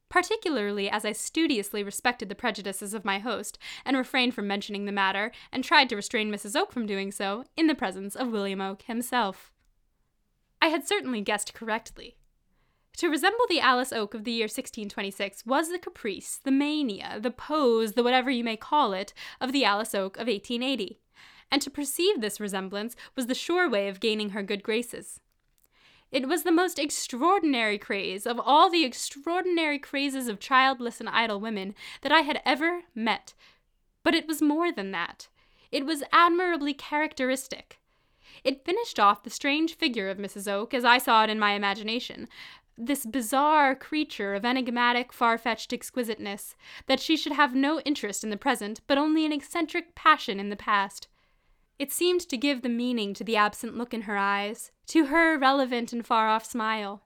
Particularly 0.09 0.91
as 0.91 1.07
I 1.07 1.13
studiously 1.13 1.83
respected 1.83 2.29
the 2.29 2.35
prejudices 2.35 2.93
of 2.93 3.05
my 3.05 3.19
host, 3.19 3.59
and 3.85 3.97
refrained 3.97 4.35
from 4.35 4.47
mentioning 4.47 4.85
the 4.85 4.93
matter, 4.93 5.33
and 5.51 5.65
tried 5.65 5.89
to 5.89 5.97
restrain 5.97 6.31
Mrs. 6.31 6.55
Oke 6.55 6.73
from 6.73 6.87
doing 6.87 7.11
so, 7.11 7.45
in 7.57 7.67
the 7.67 7.75
presence 7.75 8.15
of 8.15 8.31
William 8.31 8.61
Oke 8.61 8.83
himself. 8.83 9.51
I 10.61 10.69
had 10.69 10.87
certainly 10.87 11.23
guessed 11.23 11.55
correctly. 11.55 12.17
To 12.99 13.09
resemble 13.09 13.47
the 13.49 13.61
Alice 13.61 13.93
Oke 13.93 14.15
of 14.15 14.25
the 14.25 14.33
year 14.33 14.45
1626 14.45 15.47
was 15.47 15.71
the 15.71 15.79
caprice, 15.79 16.39
the 16.43 16.51
mania, 16.51 17.19
the 17.21 17.31
pose, 17.31 17.93
the 17.93 18.03
whatever 18.03 18.31
you 18.31 18.45
may 18.45 18.57
call 18.57 18.93
it, 18.93 19.15
of 19.41 19.53
the 19.53 19.65
Alice 19.65 19.95
Oke 19.95 20.17
of 20.17 20.27
1880. 20.27 20.99
And 21.51 21.63
to 21.63 21.71
perceive 21.71 22.21
this 22.21 22.41
resemblance 22.41 22.95
was 23.17 23.27
the 23.27 23.35
sure 23.35 23.69
way 23.69 23.89
of 23.89 24.01
gaining 24.01 24.31
her 24.31 24.43
good 24.43 24.63
graces. 24.63 25.21
It 26.11 26.29
was 26.29 26.43
the 26.43 26.53
most 26.53 26.79
extraordinary 26.79 27.79
craze 27.79 28.27
of 28.27 28.39
all 28.39 28.69
the 28.69 28.85
extraordinary 28.85 29.79
crazes 29.79 30.29
of 30.29 30.39
childless 30.39 31.01
and 31.01 31.09
idle 31.09 31.41
women 31.41 31.75
that 32.03 32.13
I 32.13 32.21
had 32.21 32.43
ever 32.45 32.83
met. 32.95 33.33
But 34.05 34.15
it 34.15 34.29
was 34.29 34.43
more 34.43 34.71
than 34.71 34.91
that. 34.91 35.29
It 35.71 35.87
was 35.87 36.05
admirably 36.13 36.75
characteristic. 36.75 37.79
It 38.45 38.65
finished 38.65 38.99
off 38.99 39.23
the 39.23 39.31
strange 39.31 39.75
figure 39.77 40.11
of 40.11 40.19
Mrs. 40.19 40.51
Oke 40.51 40.75
as 40.75 40.85
I 40.85 40.99
saw 40.99 41.25
it 41.25 41.31
in 41.31 41.39
my 41.39 41.53
imagination, 41.53 42.29
this 42.77 43.05
bizarre 43.05 43.75
creature 43.75 44.35
of 44.35 44.45
enigmatic, 44.45 45.13
far 45.13 45.39
fetched 45.39 45.73
exquisiteness, 45.73 46.55
that 46.87 47.01
she 47.01 47.17
should 47.17 47.33
have 47.33 47.55
no 47.55 47.81
interest 47.81 48.25
in 48.25 48.31
the 48.31 48.37
present, 48.37 48.81
but 48.87 48.99
only 48.99 49.25
an 49.27 49.33
eccentric 49.33 49.95
passion 49.95 50.41
in 50.41 50.49
the 50.49 50.57
past. 50.57 51.09
It 51.79 51.93
seemed 51.93 52.21
to 52.29 52.37
give 52.37 52.63
the 52.63 52.69
meaning 52.69 53.15
to 53.15 53.25
the 53.25 53.37
absent 53.37 53.77
look 53.77 53.93
in 53.93 54.03
her 54.03 54.17
eyes, 54.17 54.71
to 54.89 55.07
her 55.07 55.35
irrelevant 55.35 55.93
and 55.93 56.07
far 56.07 56.29
off 56.29 56.45
smile. 56.45 57.03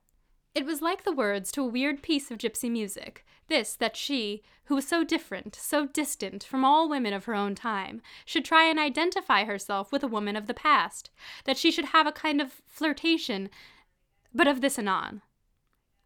It 0.55 0.65
was 0.65 0.83
like 0.83 1.05
the 1.05 1.13
words 1.13 1.53
to 1.53 1.63
a 1.63 1.67
weird 1.69 2.03
piece 2.03 2.31
of 2.31 2.39
gypsy 2.39 2.71
music, 2.71 3.25
this 3.49 3.75
that 3.77 3.97
she, 3.97 4.43
who 4.65 4.75
was 4.75 4.87
so 4.87 5.05
different, 5.05 5.55
so 5.55 5.87
distant 5.87 6.43
from 6.43 6.65
all 6.65 6.89
women 6.89 7.13
of 7.13 7.27
her 7.27 7.35
own 7.35 7.55
time, 7.55 8.01
should 8.25 8.45
try 8.45 8.65
and 8.65 8.79
identify 8.79 9.45
herself 9.45 9.93
with 9.93 10.03
a 10.03 10.09
woman 10.09 10.37
of 10.37 10.47
the 10.47 10.55
past, 10.55 11.11
that 11.45 11.57
she 11.57 11.71
should 11.71 11.87
have 11.87 12.07
a 12.07 12.13
kind 12.13 12.41
of 12.41 12.63
flirtation, 12.67 13.51
but 14.35 14.47
of 14.47 14.61
this 14.61 14.79
anon. 14.79 15.23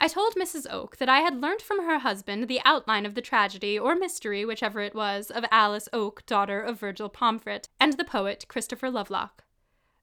I 0.03 0.09
told 0.09 0.35
Mrs. 0.35 0.67
Oke 0.71 0.97
that 0.97 1.11
I 1.11 1.21
had 1.21 1.43
learnt 1.43 1.61
from 1.61 1.85
her 1.85 1.99
husband 1.99 2.49
the 2.49 2.63
outline 2.65 3.05
of 3.05 3.15
the 3.15 3.21
tragedy 3.21 3.79
or 3.79 3.95
mystery, 3.95 4.47
whichever 4.47 4.81
it 4.81 4.95
was, 4.95 5.31
of 5.31 5.45
Alice 5.51 5.91
Oke, 5.93 6.25
daughter 6.25 6.63
of 6.63 6.81
Virgil 6.81 7.11
Pomfret, 7.11 7.69
and 7.79 7.93
the 7.93 8.05
poet 8.05 8.47
Christopher 8.49 8.91
Lovelock. 8.91 9.45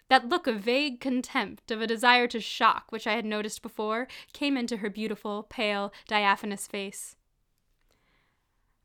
That 0.07 0.29
look 0.29 0.45
of 0.45 0.59
vague 0.59 0.99
contempt, 0.99 1.71
of 1.71 1.81
a 1.81 1.87
desire 1.87 2.27
to 2.27 2.39
shock, 2.39 2.91
which 2.91 3.07
I 3.07 3.13
had 3.13 3.25
noticed 3.25 3.63
before, 3.63 4.07
came 4.33 4.55
into 4.55 4.77
her 4.77 4.89
beautiful, 4.91 5.47
pale, 5.49 5.91
diaphanous 6.07 6.67
face. 6.67 7.15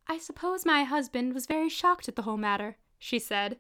I 0.09 0.17
suppose 0.17 0.65
my 0.65 0.85
husband 0.85 1.35
was 1.35 1.45
very 1.45 1.69
shocked 1.69 2.09
at 2.09 2.17
the 2.17 2.23
whole 2.23 2.39
matter, 2.39 2.79
she 2.99 3.19
said, 3.19 3.59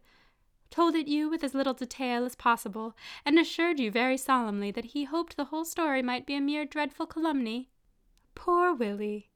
told 0.72 0.94
it 0.94 1.06
you 1.06 1.28
with 1.28 1.44
as 1.44 1.54
little 1.54 1.74
detail 1.74 2.24
as 2.24 2.34
possible, 2.34 2.96
and 3.24 3.38
assured 3.38 3.78
you 3.78 3.90
very 3.90 4.16
solemnly 4.16 4.70
that 4.70 4.86
he 4.86 5.04
hoped 5.04 5.36
the 5.36 5.44
whole 5.44 5.66
story 5.66 6.02
might 6.02 6.26
be 6.26 6.34
a 6.34 6.40
mere 6.40 6.64
dreadful 6.64 7.06
calumny. 7.06 7.68
Poor 8.34 8.74
Willie! 8.74 9.30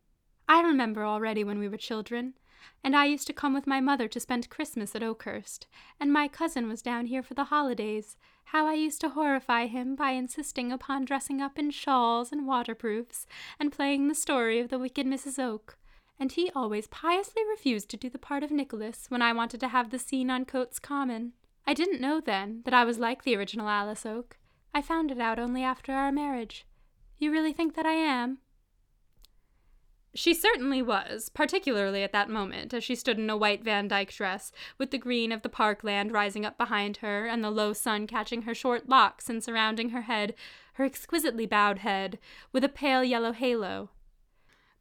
I 0.48 0.62
remember 0.62 1.04
already 1.04 1.44
when 1.44 1.58
we 1.58 1.68
were 1.68 1.76
children, 1.76 2.34
and 2.82 2.96
I 2.96 3.04
used 3.04 3.26
to 3.26 3.34
come 3.34 3.52
with 3.52 3.66
my 3.66 3.80
mother 3.80 4.08
to 4.08 4.18
spend 4.18 4.48
Christmas 4.48 4.96
at 4.96 5.02
Okehurst, 5.02 5.66
and 6.00 6.10
my 6.10 6.26
cousin 6.26 6.68
was 6.68 6.80
down 6.80 7.06
here 7.06 7.22
for 7.22 7.34
the 7.34 7.44
holidays. 7.44 8.16
How 8.46 8.66
I 8.66 8.74
used 8.74 9.02
to 9.02 9.10
horrify 9.10 9.66
him 9.66 9.94
by 9.94 10.12
insisting 10.12 10.72
upon 10.72 11.04
dressing 11.04 11.42
up 11.42 11.58
in 11.58 11.70
shawls 11.70 12.32
and 12.32 12.46
waterproofs, 12.46 13.26
and 13.60 13.70
playing 13.70 14.08
the 14.08 14.14
story 14.14 14.58
of 14.58 14.70
the 14.70 14.78
wicked 14.78 15.06
Mrs. 15.06 15.38
Oke 15.38 15.76
and 16.18 16.32
he 16.32 16.50
always 16.54 16.86
piously 16.86 17.42
refused 17.48 17.88
to 17.90 17.96
do 17.96 18.08
the 18.08 18.18
part 18.18 18.42
of 18.42 18.50
Nicholas 18.50 19.06
when 19.08 19.22
I 19.22 19.32
wanted 19.32 19.60
to 19.60 19.68
have 19.68 19.90
the 19.90 19.98
scene 19.98 20.30
on 20.30 20.44
Coates 20.44 20.78
Common. 20.78 21.32
I 21.66 21.74
didn't 21.74 22.00
know 22.00 22.20
then 22.20 22.62
that 22.64 22.74
I 22.74 22.84
was 22.84 22.98
like 22.98 23.24
the 23.24 23.36
original 23.36 23.68
Alice 23.68 24.06
Oke. 24.06 24.38
I 24.72 24.82
found 24.82 25.10
it 25.10 25.20
out 25.20 25.38
only 25.38 25.62
after 25.62 25.92
our 25.92 26.12
marriage. 26.12 26.66
You 27.18 27.32
really 27.32 27.52
think 27.52 27.74
that 27.74 27.86
I 27.86 27.92
am? 27.94 28.38
She 30.14 30.32
certainly 30.32 30.80
was, 30.80 31.28
particularly 31.28 32.02
at 32.02 32.12
that 32.12 32.30
moment, 32.30 32.72
as 32.72 32.82
she 32.82 32.94
stood 32.94 33.18
in 33.18 33.28
a 33.28 33.36
white 33.36 33.62
Van 33.62 33.86
Dyck 33.86 34.10
dress, 34.12 34.50
with 34.78 34.90
the 34.90 34.96
green 34.96 35.30
of 35.30 35.42
the 35.42 35.50
parkland 35.50 36.10
rising 36.10 36.46
up 36.46 36.56
behind 36.56 36.98
her, 36.98 37.26
and 37.26 37.44
the 37.44 37.50
low 37.50 37.74
sun 37.74 38.06
catching 38.06 38.42
her 38.42 38.54
short 38.54 38.88
locks 38.88 39.28
and 39.28 39.44
surrounding 39.44 39.90
her 39.90 40.02
head, 40.02 40.34
her 40.74 40.86
exquisitely 40.86 41.44
bowed 41.44 41.78
head, 41.78 42.18
with 42.50 42.64
a 42.64 42.68
pale 42.68 43.04
yellow 43.04 43.32
halo, 43.32 43.90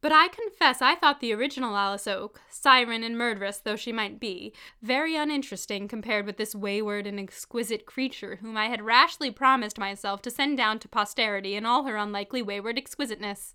but 0.06 0.12
I 0.12 0.28
confess 0.28 0.80
I 0.80 0.94
thought 0.94 1.18
the 1.18 1.34
original 1.34 1.76
Alice 1.76 2.06
Oke, 2.06 2.40
siren 2.48 3.02
and 3.02 3.18
murderess 3.18 3.58
though 3.58 3.74
she 3.74 3.90
might 3.90 4.20
be, 4.20 4.52
very 4.80 5.16
uninteresting 5.16 5.88
compared 5.88 6.26
with 6.26 6.36
this 6.36 6.54
wayward 6.54 7.08
and 7.08 7.18
exquisite 7.18 7.86
creature 7.86 8.36
whom 8.36 8.56
I 8.56 8.66
had 8.66 8.82
rashly 8.82 9.32
promised 9.32 9.80
myself 9.80 10.22
to 10.22 10.30
send 10.30 10.58
down 10.58 10.78
to 10.78 10.88
posterity 10.88 11.56
in 11.56 11.66
all 11.66 11.82
her 11.86 11.96
unlikely 11.96 12.40
wayward 12.40 12.78
exquisiteness. 12.78 13.54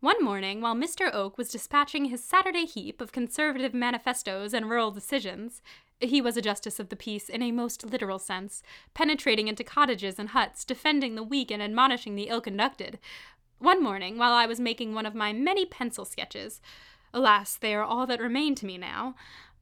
One 0.00 0.22
morning, 0.22 0.60
while 0.60 0.74
Mr. 0.74 1.08
Oke 1.14 1.38
was 1.38 1.48
dispatching 1.48 2.06
his 2.06 2.22
Saturday 2.22 2.66
heap 2.66 3.00
of 3.00 3.10
conservative 3.10 3.72
manifestos 3.72 4.52
and 4.52 4.68
rural 4.68 4.90
decisions, 4.90 5.62
he 6.00 6.20
was 6.20 6.36
a 6.36 6.42
justice 6.42 6.80
of 6.80 6.88
the 6.88 6.96
peace 6.96 7.28
in 7.28 7.42
a 7.42 7.52
most 7.52 7.86
literal 7.86 8.18
sense, 8.18 8.62
penetrating 8.94 9.48
into 9.48 9.64
cottages 9.64 10.18
and 10.18 10.30
huts, 10.30 10.64
defending 10.64 11.14
the 11.14 11.22
weak 11.22 11.50
and 11.50 11.62
admonishing 11.62 12.16
the 12.16 12.28
ill 12.28 12.40
conducted. 12.40 12.98
One 13.62 13.80
morning, 13.80 14.18
while 14.18 14.32
I 14.32 14.44
was 14.46 14.58
making 14.58 14.92
one 14.92 15.06
of 15.06 15.14
my 15.14 15.32
many 15.32 15.64
pencil 15.64 16.04
sketches, 16.04 16.60
alas, 17.14 17.56
they 17.56 17.76
are 17.76 17.84
all 17.84 18.08
that 18.08 18.18
remain 18.18 18.56
to 18.56 18.66
me 18.66 18.76
now, 18.76 19.14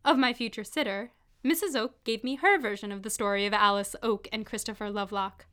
of 0.07 0.17
my 0.17 0.33
future 0.33 0.65
sitter, 0.65 1.11
Mrs. 1.45 1.77
Oke 1.77 2.03
gave 2.03 2.25
me 2.25 2.37
her 2.37 2.59
version 2.59 2.93
of 2.93 3.03
the 3.03 3.11
story 3.11 3.45
of 3.45 3.53
Alice 3.53 3.95
Oke 4.03 4.27
and 4.33 4.47
Christopher 4.47 4.89
Lovelock. 4.89 5.45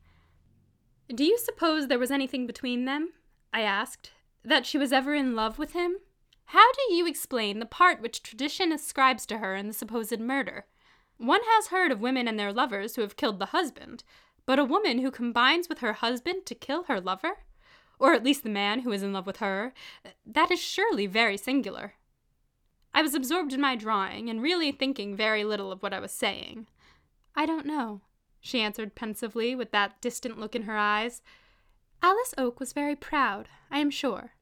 Do 1.14 1.24
you 1.24 1.36
suppose 1.36 1.88
there 1.88 1.98
was 1.98 2.10
anything 2.10 2.46
between 2.46 2.86
them? 2.86 3.12
I 3.52 3.60
asked. 3.60 4.12
That 4.42 4.64
she 4.64 4.78
was 4.78 4.94
ever 4.94 5.12
in 5.12 5.36
love 5.36 5.58
with 5.58 5.74
him? 5.74 5.96
How 6.46 6.72
do 6.72 6.94
you 6.94 7.06
explain 7.06 7.58
the 7.58 7.66
part 7.66 8.00
which 8.00 8.22
tradition 8.22 8.72
ascribes 8.72 9.26
to 9.26 9.38
her 9.38 9.56
in 9.56 9.66
the 9.66 9.74
supposed 9.74 10.20
murder? 10.20 10.64
One 11.18 11.42
has 11.44 11.66
heard 11.66 11.92
of 11.92 12.00
women 12.00 12.26
and 12.26 12.38
their 12.38 12.54
lovers 12.54 12.96
who 12.96 13.02
have 13.02 13.18
killed 13.18 13.40
the 13.40 13.52
husband, 13.52 14.04
but 14.46 14.58
a 14.58 14.64
woman 14.64 15.00
who 15.00 15.10
combines 15.10 15.68
with 15.68 15.80
her 15.80 15.92
husband 15.92 16.46
to 16.46 16.54
kill 16.54 16.84
her 16.84 16.98
lover? 16.98 17.40
Or 17.98 18.12
at 18.12 18.24
least 18.24 18.42
the 18.42 18.48
man 18.48 18.80
who 18.80 18.92
is 18.92 19.02
in 19.02 19.12
love 19.12 19.26
with 19.26 19.38
her, 19.38 19.72
that 20.26 20.50
is 20.50 20.60
surely 20.60 21.06
very 21.06 21.36
singular. 21.36 21.94
I 22.94 23.02
was 23.02 23.14
absorbed 23.14 23.52
in 23.52 23.60
my 23.60 23.76
drawing 23.76 24.28
and 24.30 24.42
really 24.42 24.72
thinking 24.72 25.16
very 25.16 25.44
little 25.44 25.70
of 25.70 25.82
what 25.82 25.92
I 25.92 26.00
was 26.00 26.12
saying. 26.12 26.66
I 27.34 27.46
don't 27.46 27.66
know, 27.66 28.02
she 28.40 28.60
answered 28.60 28.94
pensively 28.94 29.54
with 29.54 29.72
that 29.72 30.00
distant 30.00 30.38
look 30.38 30.54
in 30.54 30.62
her 30.62 30.76
eyes. 30.76 31.22
Alice 32.02 32.34
Oke 32.38 32.60
was 32.60 32.72
very 32.72 32.96
proud, 32.96 33.48
I 33.70 33.80
am 33.80 33.90
sure. 33.90 34.32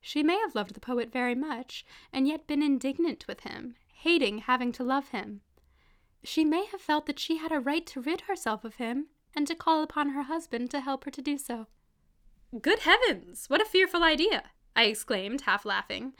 She 0.00 0.22
may 0.22 0.38
have 0.38 0.54
loved 0.54 0.74
the 0.74 0.80
poet 0.80 1.12
very 1.12 1.34
much, 1.34 1.84
and 2.12 2.28
yet 2.28 2.46
been 2.46 2.62
indignant 2.62 3.26
with 3.26 3.40
him, 3.40 3.76
hating 3.94 4.38
having 4.38 4.72
to 4.72 4.84
love 4.84 5.08
him. 5.08 5.40
She 6.22 6.44
may 6.44 6.66
have 6.66 6.80
felt 6.80 7.06
that 7.06 7.18
she 7.18 7.36
had 7.36 7.52
a 7.52 7.60
right 7.60 7.86
to 7.86 8.00
rid 8.00 8.22
herself 8.22 8.64
of 8.64 8.76
him, 8.76 9.08
and 9.34 9.46
to 9.46 9.54
call 9.54 9.82
upon 9.82 10.10
her 10.10 10.24
husband 10.24 10.70
to 10.70 10.80
help 10.80 11.04
her 11.04 11.10
to 11.10 11.22
do 11.22 11.38
so. 11.38 11.66
Good 12.60 12.80
heavens, 12.80 13.46
what 13.48 13.60
a 13.60 13.64
fearful 13.64 14.04
idea! 14.04 14.44
I 14.76 14.84
exclaimed, 14.84 15.40
half 15.40 15.64
laughing. 15.64 16.12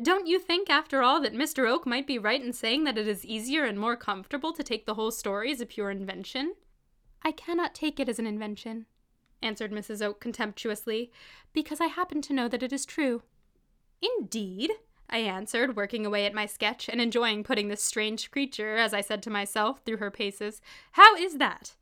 Don't 0.00 0.28
you 0.28 0.38
think, 0.38 0.70
after 0.70 1.02
all, 1.02 1.20
that 1.22 1.34
Mr. 1.34 1.68
Oke 1.68 1.84
might 1.84 2.06
be 2.06 2.16
right 2.16 2.40
in 2.40 2.52
saying 2.52 2.84
that 2.84 2.96
it 2.96 3.08
is 3.08 3.24
easier 3.24 3.64
and 3.64 3.76
more 3.76 3.96
comfortable 3.96 4.52
to 4.52 4.62
take 4.62 4.86
the 4.86 4.94
whole 4.94 5.10
story 5.10 5.50
as 5.50 5.60
a 5.60 5.66
pure 5.66 5.90
invention? 5.90 6.54
I 7.22 7.32
cannot 7.32 7.74
take 7.74 7.98
it 7.98 8.08
as 8.08 8.20
an 8.20 8.26
invention, 8.26 8.86
answered 9.42 9.72
Mrs. 9.72 10.00
Oke 10.00 10.20
contemptuously, 10.20 11.10
because 11.52 11.80
I 11.80 11.86
happen 11.86 12.22
to 12.22 12.32
know 12.32 12.46
that 12.46 12.62
it 12.62 12.72
is 12.72 12.86
true. 12.86 13.22
Indeed, 14.00 14.70
I 15.10 15.18
answered, 15.18 15.74
working 15.74 16.06
away 16.06 16.24
at 16.24 16.34
my 16.34 16.46
sketch 16.46 16.88
and 16.88 17.00
enjoying 17.00 17.42
putting 17.42 17.66
this 17.66 17.82
strange 17.82 18.30
creature, 18.30 18.76
as 18.76 18.94
I 18.94 19.00
said 19.00 19.24
to 19.24 19.30
myself, 19.30 19.80
through 19.84 19.96
her 19.96 20.12
paces. 20.12 20.60
How 20.92 21.16
is 21.16 21.38
that? 21.38 21.74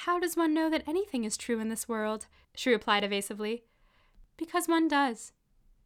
How 0.00 0.20
does 0.20 0.36
one 0.36 0.54
know 0.54 0.70
that 0.70 0.84
anything 0.86 1.24
is 1.24 1.36
true 1.36 1.58
in 1.58 1.70
this 1.70 1.88
world? 1.88 2.26
She 2.56 2.70
replied 2.70 3.04
evasively. 3.04 3.64
Because 4.36 4.66
one 4.66 4.88
does. 4.88 5.32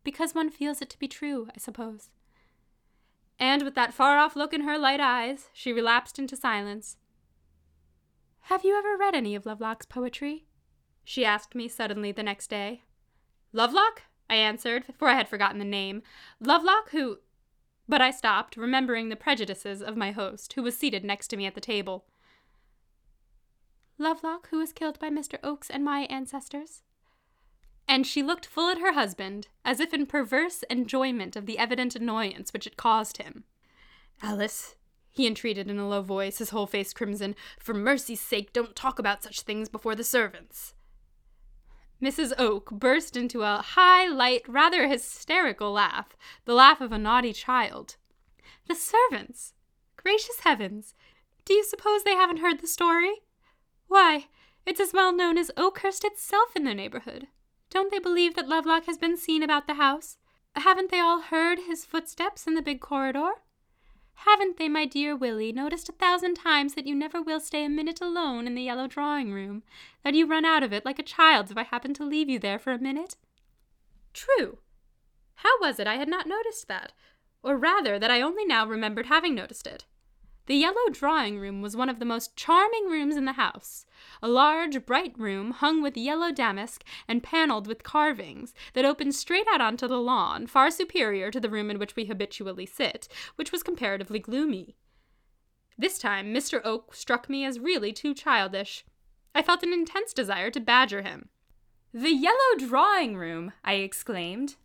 Because 0.03 0.35
one 0.35 0.51
feels 0.51 0.81
it 0.81 0.89
to 0.91 0.99
be 0.99 1.09
true, 1.09 1.49
I 1.55 1.59
suppose. 1.59 2.11
And 3.39 3.63
with 3.63 3.75
that 3.75 3.95
far 3.95 4.19
off 4.19 4.37
look 4.37 4.53
in 4.53 4.63
her 4.63 4.79
light 4.79 5.01
eyes, 5.01 5.49
she 5.53 5.73
relapsed 5.73 6.19
into 6.19 6.37
silence. 6.37 6.97
Have 8.43 8.65
you 8.65 8.77
ever 8.77 8.97
read 8.97 9.15
any 9.15 9.35
of 9.35 9.47
Lovelock's 9.47 9.87
poetry? 9.87 10.47
she 11.05 11.25
asked 11.25 11.55
me 11.55 11.69
suddenly 11.69 12.13
the 12.13 12.23
next 12.23 12.49
day. 12.49 12.83
Lovelock? 13.53 14.03
I 14.29 14.37
answered, 14.37 14.85
for 14.97 15.09
I 15.09 15.15
had 15.15 15.29
forgotten 15.29 15.59
the 15.59 15.65
name. 15.65 16.03
Lovelock, 16.41 16.91
who. 16.91 17.19
But 17.89 18.01
I 18.01 18.13
stopped, 18.13 18.57
remembering 18.57 19.09
the 19.09 19.17
prejudices 19.17 19.83
of 19.83 19.97
my 19.97 20.13
host, 20.13 20.53
who 20.53 20.63
was 20.63 20.77
seated 20.77 21.05
next 21.05 21.29
to 21.29 21.37
me 21.37 21.47
at 21.47 21.57
the 21.57 21.61
table. 21.61 22.05
Lovelock, 24.01 24.49
who 24.49 24.59
was 24.59 24.73
killed 24.73 24.99
by 24.99 25.11
Mr. 25.11 25.39
Oke's 25.45 25.69
and 25.69 25.85
my 25.85 26.01
ancestors. 26.11 26.83
And 27.87 28.07
she 28.07 28.23
looked 28.23 28.47
full 28.47 28.71
at 28.71 28.79
her 28.79 28.95
husband, 28.95 29.49
as 29.65 29.79
if 29.79 29.93
in 29.93 30.07
perverse 30.07 30.65
enjoyment 30.71 31.37
of 31.37 31.45
the 31.45 31.59
evident 31.59 31.95
annoyance 31.95 32.53
which 32.53 32.67
it 32.67 32.79
caused 32.79 33.19
him. 33.19 33.45
Alice, 34.23 34.77
he 35.11 35.27
entreated 35.27 35.69
in 35.69 35.79
a 35.79 35.89
low 35.89 36.01
voice, 36.01 36.39
his 36.39 36.51
whole 36.51 36.67
face 36.67 36.95
crimson, 36.95 37.35
for 37.59 37.75
mercy's 37.75 38.21
sake, 38.21 38.53
don't 38.53 38.75
talk 38.75 38.99
about 38.99 39.23
such 39.23 39.43
things 39.43 39.69
before 39.69 39.95
the 39.95 40.05
servants. 40.05 40.75
Mrs. 42.03 42.33
Oke 42.39 42.71
burst 42.71 43.17
into 43.17 43.43
a 43.43 43.59
high, 43.59 44.07
light, 44.07 44.49
rather 44.49 44.89
hysterical 44.89 45.73
laugh, 45.73 46.17
the 46.47 46.55
laugh 46.55 46.81
of 46.81 46.93
a 46.93 46.99
naughty 46.99 47.35
child. 47.35 47.97
The 48.67 48.75
servants! 48.75 49.53
Gracious 49.97 50.41
heavens! 50.41 50.95
Do 51.45 51.53
you 51.53 51.65
suppose 51.65 52.05
they 52.05 52.15
haven't 52.15 52.39
heard 52.39 52.61
the 52.61 52.67
story? 52.67 53.17
Why, 53.91 54.29
it's 54.65 54.79
as 54.79 54.93
well 54.93 55.13
known 55.13 55.37
as 55.37 55.51
Okehurst 55.57 56.05
itself 56.05 56.55
in 56.55 56.63
their 56.63 56.77
neighborhood. 56.77 57.27
Don't 57.71 57.91
they 57.91 57.99
believe 57.99 58.37
that 58.37 58.49
Lovelock 58.49 58.87
has 58.87 58.97
been 58.97 59.17
seen 59.17 59.43
about 59.43 59.67
the 59.67 59.75
house? 59.75 60.17
Haven't 60.55 60.93
they 60.93 61.01
all 61.01 61.21
heard 61.21 61.59
his 61.67 61.85
footsteps 61.85 62.47
in 62.47 62.55
the 62.55 62.63
big 62.63 62.81
corridor? 62.81 63.33
Haven't 64.15 64.59
they, 64.59 64.69
my 64.69 64.87
dear 64.87 65.17
Willie, 65.17 65.51
noticed 65.51 65.89
a 65.89 65.93
thousand 65.93 66.35
times 66.37 66.75
that 66.75 66.87
you 66.87 66.95
never 66.95 67.21
will 67.21 67.41
stay 67.41 67.65
a 67.65 67.69
minute 67.69 68.01
alone 68.01 68.47
in 68.47 68.55
the 68.55 68.63
yellow 68.63 68.87
drawing 68.87 69.33
room, 69.33 69.65
that 70.05 70.15
you 70.15 70.25
run 70.25 70.45
out 70.45 70.63
of 70.63 70.73
it 70.73 70.85
like 70.85 71.01
a 71.01 71.03
child 71.03 71.51
if 71.51 71.57
I 71.57 71.65
happen 71.65 71.93
to 71.95 72.05
leave 72.05 72.29
you 72.29 72.39
there 72.39 72.61
for 72.61 72.71
a 72.71 72.79
minute? 72.79 73.17
True. 74.15 74.59
How 75.35 75.59
was 75.61 75.81
it 75.81 75.89
I 75.89 75.97
had 75.97 76.09
not 76.09 76.29
noticed 76.29 76.69
that? 76.69 76.93
Or 77.43 77.57
rather, 77.57 77.99
that 77.99 78.11
I 78.11 78.21
only 78.21 78.45
now 78.45 78.65
remembered 78.67 79.07
having 79.07 79.35
noticed 79.35 79.67
it? 79.67 79.85
The 80.51 80.57
yellow 80.57 80.89
drawing 80.91 81.39
room 81.39 81.63
was 81.63 81.77
one 81.77 81.89
of 81.89 82.01
the 82.01 82.05
most 82.05 82.35
charming 82.35 82.87
rooms 82.87 83.17
in 83.17 83.25
the 83.25 83.35
house, 83.35 83.87
a 84.21 84.27
large, 84.27 84.85
bright 84.85 85.17
room 85.17 85.53
hung 85.53 85.81
with 85.81 85.97
yellow 85.97 86.33
damask 86.33 86.83
and 87.07 87.23
paneled 87.23 87.69
with 87.69 87.85
carvings 87.85 88.53
that 88.73 88.85
opened 88.85 89.15
straight 89.15 89.47
out 89.53 89.61
onto 89.61 89.87
the 89.87 90.01
lawn, 90.01 90.49
far 90.49 90.73
superior 90.73 91.31
to 91.31 91.39
the 91.39 91.49
room 91.49 91.71
in 91.71 91.79
which 91.79 91.95
we 91.95 92.07
habitually 92.07 92.67
sit, 92.67 93.07
which 93.37 93.53
was 93.53 93.63
comparatively 93.63 94.19
gloomy. 94.19 94.75
This 95.79 96.01
time 96.01 96.35
Mr. 96.35 96.61
Oke 96.65 96.97
struck 96.97 97.29
me 97.29 97.45
as 97.45 97.61
really 97.61 97.93
too 97.93 98.13
childish. 98.13 98.85
I 99.33 99.43
felt 99.43 99.63
an 99.63 99.73
intense 99.73 100.13
desire 100.13 100.51
to 100.51 100.59
badger 100.59 101.03
him. 101.03 101.29
The 101.95 102.11
yellow 102.11 102.57
drawing 102.59 103.17
room! 103.17 103.53
I 103.63 103.75
exclaimed. 103.75 104.57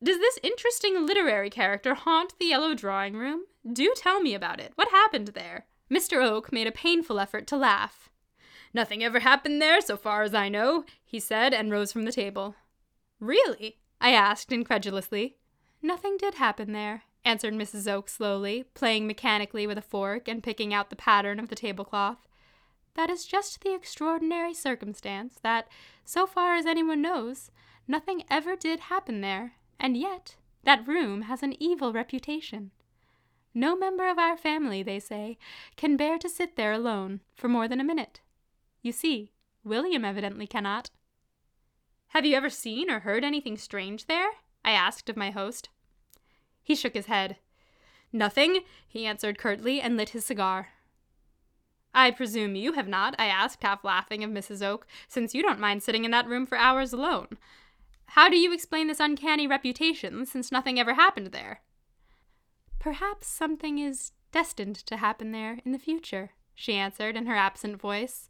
Does 0.00 0.18
this 0.18 0.38
interesting 0.44 1.04
literary 1.04 1.50
character 1.50 1.94
haunt 1.94 2.34
the 2.38 2.46
yellow 2.46 2.74
drawing 2.74 3.14
room? 3.14 3.46
Do 3.70 3.92
tell 3.96 4.20
me 4.20 4.34
about 4.34 4.60
it. 4.60 4.72
What 4.74 4.90
happened 4.90 5.28
there? 5.28 5.66
Mr. 5.90 6.22
Oke 6.24 6.52
made 6.52 6.66
a 6.66 6.72
painful 6.72 7.20
effort 7.20 7.46
to 7.48 7.56
laugh. 7.56 8.08
Nothing 8.72 9.02
ever 9.02 9.20
happened 9.20 9.60
there, 9.60 9.80
so 9.80 9.96
far 9.96 10.22
as 10.22 10.34
I 10.34 10.48
know, 10.48 10.84
he 11.04 11.18
said, 11.18 11.52
and 11.52 11.70
rose 11.70 11.92
from 11.92 12.04
the 12.04 12.12
table. 12.12 12.54
Really? 13.18 13.78
I 14.00 14.12
asked 14.12 14.52
incredulously. 14.52 15.36
Nothing 15.82 16.16
did 16.16 16.34
happen 16.34 16.72
there, 16.72 17.02
answered 17.24 17.54
Mrs. 17.54 17.90
Oke 17.90 18.08
slowly, 18.08 18.64
playing 18.74 19.06
mechanically 19.06 19.66
with 19.66 19.76
a 19.76 19.82
fork 19.82 20.28
and 20.28 20.42
picking 20.42 20.72
out 20.72 20.88
the 20.88 20.96
pattern 20.96 21.40
of 21.40 21.48
the 21.48 21.54
tablecloth. 21.54 22.28
That 22.94 23.10
is 23.10 23.26
just 23.26 23.60
the 23.60 23.74
extraordinary 23.74 24.54
circumstance 24.54 25.36
that, 25.42 25.68
so 26.04 26.26
far 26.26 26.54
as 26.54 26.66
anyone 26.66 27.02
knows, 27.02 27.50
nothing 27.86 28.24
ever 28.30 28.56
did 28.56 28.80
happen 28.80 29.20
there, 29.20 29.54
and 29.78 29.96
yet 29.96 30.36
that 30.64 30.86
room 30.86 31.22
has 31.22 31.42
an 31.42 31.60
evil 31.60 31.92
reputation. 31.92 32.70
No 33.52 33.76
member 33.76 34.08
of 34.08 34.18
our 34.18 34.36
family, 34.36 34.82
they 34.82 35.00
say, 35.00 35.38
can 35.76 35.96
bear 35.96 36.18
to 36.18 36.28
sit 36.28 36.56
there 36.56 36.72
alone 36.72 37.20
for 37.34 37.48
more 37.48 37.66
than 37.66 37.80
a 37.80 37.84
minute. 37.84 38.20
You 38.82 38.92
see, 38.92 39.32
William 39.64 40.04
evidently 40.04 40.46
cannot. 40.46 40.90
Have 42.08 42.24
you 42.24 42.36
ever 42.36 42.50
seen 42.50 42.90
or 42.90 43.00
heard 43.00 43.24
anything 43.24 43.56
strange 43.56 44.06
there? 44.06 44.30
I 44.64 44.72
asked 44.72 45.08
of 45.08 45.16
my 45.16 45.30
host. 45.30 45.68
He 46.62 46.74
shook 46.74 46.94
his 46.94 47.06
head. 47.06 47.36
Nothing, 48.12 48.60
he 48.86 49.06
answered 49.06 49.38
curtly, 49.38 49.80
and 49.80 49.96
lit 49.96 50.10
his 50.10 50.24
cigar. 50.24 50.68
I 51.92 52.10
presume 52.12 52.54
you 52.54 52.72
have 52.72 52.88
not, 52.88 53.14
I 53.18 53.26
asked, 53.26 53.62
half 53.62 53.84
laughing 53.84 54.22
of 54.22 54.30
Mrs. 54.30 54.62
Oke, 54.64 54.86
since 55.08 55.34
you 55.34 55.42
don't 55.42 55.60
mind 55.60 55.82
sitting 55.82 56.04
in 56.04 56.10
that 56.12 56.26
room 56.26 56.46
for 56.46 56.56
hours 56.56 56.92
alone. 56.92 57.28
How 58.06 58.28
do 58.28 58.36
you 58.36 58.52
explain 58.52 58.86
this 58.86 59.00
uncanny 59.00 59.46
reputation, 59.46 60.24
since 60.26 60.52
nothing 60.52 60.78
ever 60.78 60.94
happened 60.94 61.28
there? 61.28 61.62
Perhaps 62.80 63.26
something 63.26 63.78
is 63.78 64.12
destined 64.32 64.74
to 64.74 64.96
happen 64.96 65.32
there 65.32 65.60
in 65.64 65.72
the 65.72 65.78
future, 65.78 66.30
she 66.54 66.74
answered 66.74 67.14
in 67.14 67.26
her 67.26 67.36
absent 67.36 67.78
voice, 67.80 68.28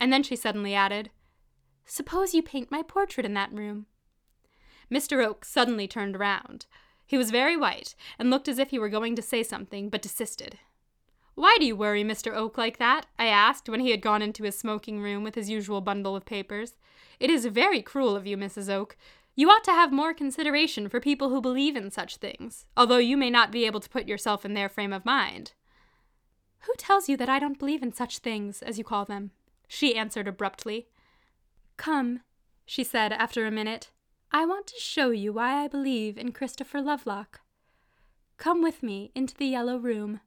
and 0.00 0.12
then 0.12 0.24
she 0.24 0.34
suddenly 0.34 0.74
added, 0.74 1.10
Suppose 1.86 2.34
you 2.34 2.42
paint 2.42 2.70
my 2.70 2.82
portrait 2.82 3.24
in 3.24 3.34
that 3.34 3.52
room. 3.52 3.86
Mr. 4.90 5.24
Oke 5.24 5.44
suddenly 5.44 5.86
turned 5.86 6.18
round. 6.18 6.66
He 7.06 7.16
was 7.16 7.30
very 7.30 7.56
white, 7.56 7.94
and 8.18 8.28
looked 8.28 8.48
as 8.48 8.58
if 8.58 8.70
he 8.70 8.78
were 8.78 8.88
going 8.88 9.14
to 9.16 9.22
say 9.22 9.44
something, 9.44 9.88
but 9.88 10.02
desisted. 10.02 10.58
Why 11.34 11.56
do 11.58 11.64
you 11.64 11.76
worry 11.76 12.02
Mr. 12.02 12.34
Oke 12.34 12.58
like 12.58 12.78
that? 12.78 13.06
I 13.18 13.26
asked 13.26 13.68
when 13.68 13.80
he 13.80 13.92
had 13.92 14.02
gone 14.02 14.20
into 14.20 14.42
his 14.42 14.58
smoking 14.58 15.00
room 15.00 15.22
with 15.22 15.36
his 15.36 15.48
usual 15.48 15.80
bundle 15.80 16.16
of 16.16 16.26
papers. 16.26 16.74
It 17.20 17.30
is 17.30 17.46
very 17.46 17.82
cruel 17.82 18.16
of 18.16 18.26
you, 18.26 18.36
Mrs. 18.36 18.68
Oke. 18.68 18.96
You 19.34 19.48
ought 19.48 19.64
to 19.64 19.72
have 19.72 19.92
more 19.92 20.12
consideration 20.12 20.88
for 20.88 21.00
people 21.00 21.30
who 21.30 21.40
believe 21.40 21.74
in 21.74 21.90
such 21.90 22.16
things, 22.16 22.66
although 22.76 22.98
you 22.98 23.16
may 23.16 23.30
not 23.30 23.50
be 23.50 23.64
able 23.64 23.80
to 23.80 23.88
put 23.88 24.06
yourself 24.06 24.44
in 24.44 24.54
their 24.54 24.68
frame 24.68 24.92
of 24.92 25.06
mind. 25.06 25.52
Who 26.60 26.72
tells 26.76 27.08
you 27.08 27.16
that 27.16 27.30
I 27.30 27.38
don't 27.38 27.58
believe 27.58 27.82
in 27.82 27.92
such 27.92 28.18
things, 28.18 28.62
as 28.62 28.76
you 28.76 28.84
call 28.84 29.04
them? 29.04 29.30
She 29.66 29.96
answered 29.96 30.28
abruptly. 30.28 30.88
Come, 31.78 32.20
she 32.66 32.84
said 32.84 33.12
after 33.12 33.46
a 33.46 33.50
minute. 33.50 33.90
I 34.30 34.44
want 34.44 34.66
to 34.68 34.78
show 34.78 35.10
you 35.10 35.32
why 35.32 35.64
I 35.64 35.68
believe 35.68 36.18
in 36.18 36.32
Christopher 36.32 36.80
Lovelock. 36.80 37.40
Come 38.36 38.62
with 38.62 38.82
me 38.82 39.12
into 39.14 39.34
the 39.34 39.46
yellow 39.46 39.78
room. 39.78 40.20